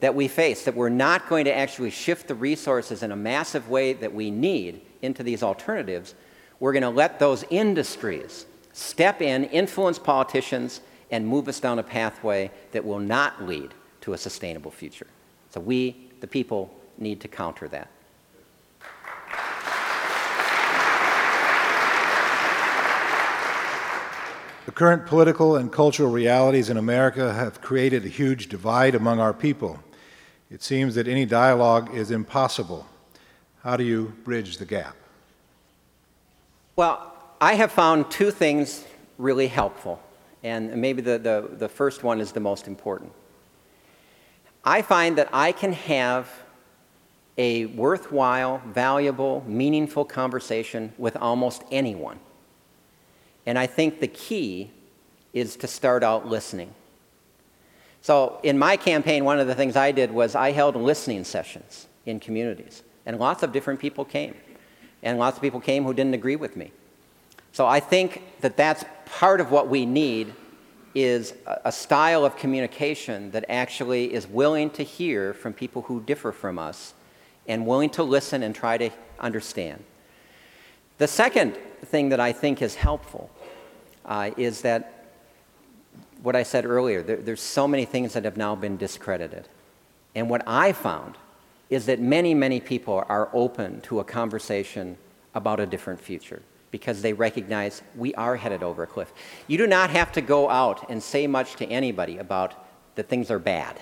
[0.00, 3.68] that we face, that we're not going to actually shift the resources in a massive
[3.68, 6.14] way that we need into these alternatives,
[6.58, 8.46] we're going to let those industries
[8.80, 14.14] step in, influence politicians, and move us down a pathway that will not lead to
[14.14, 15.06] a sustainable future.
[15.50, 17.90] So we, the people, need to counter that.
[24.66, 29.34] The current political and cultural realities in America have created a huge divide among our
[29.34, 29.80] people.
[30.50, 32.86] It seems that any dialogue is impossible.
[33.62, 34.96] How do you bridge the gap?
[36.76, 37.09] Well,
[37.42, 38.84] I have found two things
[39.16, 39.98] really helpful,
[40.42, 43.12] and maybe the, the, the first one is the most important.
[44.62, 46.28] I find that I can have
[47.38, 52.20] a worthwhile, valuable, meaningful conversation with almost anyone.
[53.46, 54.70] And I think the key
[55.32, 56.74] is to start out listening.
[58.02, 61.86] So, in my campaign, one of the things I did was I held listening sessions
[62.04, 64.34] in communities, and lots of different people came.
[65.02, 66.72] And lots of people came who didn't agree with me.
[67.52, 70.32] So, I think that that's part of what we need
[70.94, 71.34] is
[71.64, 76.58] a style of communication that actually is willing to hear from people who differ from
[76.58, 76.94] us
[77.46, 79.84] and willing to listen and try to understand.
[80.98, 83.30] The second thing that I think is helpful
[84.04, 85.12] uh, is that
[86.22, 89.48] what I said earlier, there, there's so many things that have now been discredited.
[90.14, 91.16] And what I found
[91.70, 94.98] is that many, many people are open to a conversation
[95.34, 99.12] about a different future because they recognize we are headed over a cliff.
[99.46, 102.54] You do not have to go out and say much to anybody about
[102.94, 103.80] that things are bad.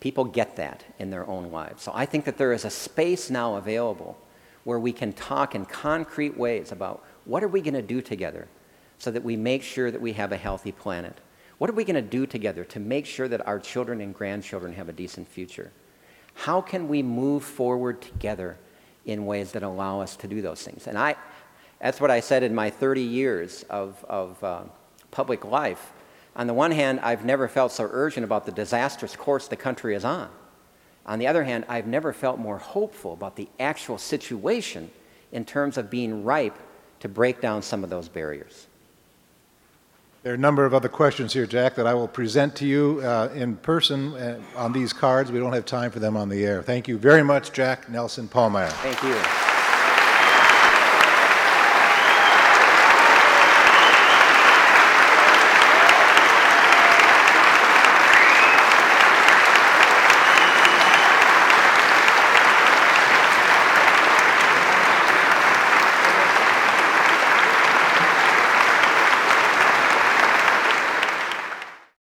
[0.00, 1.82] People get that in their own lives.
[1.82, 4.18] So I think that there is a space now available
[4.64, 8.48] where we can talk in concrete ways about what are we going to do together
[8.98, 11.16] so that we make sure that we have a healthy planet?
[11.58, 14.72] What are we going to do together to make sure that our children and grandchildren
[14.74, 15.70] have a decent future?
[16.34, 18.56] How can we move forward together
[19.04, 20.86] in ways that allow us to do those things?
[20.86, 21.16] And I,
[21.80, 24.62] that's what I said in my 30 years of, of uh,
[25.10, 25.92] public life.
[26.36, 29.94] On the one hand, I've never felt so urgent about the disastrous course the country
[29.94, 30.28] is on.
[31.06, 34.90] On the other hand, I've never felt more hopeful about the actual situation
[35.32, 36.56] in terms of being ripe
[37.00, 38.66] to break down some of those barriers.
[40.22, 43.00] There are a number of other questions here, Jack, that I will present to you
[43.02, 45.32] uh, in person uh, on these cards.
[45.32, 46.62] We don't have time for them on the air.
[46.62, 48.68] Thank you very much, Jack Nelson Pallmeyer.
[48.68, 49.49] Thank you.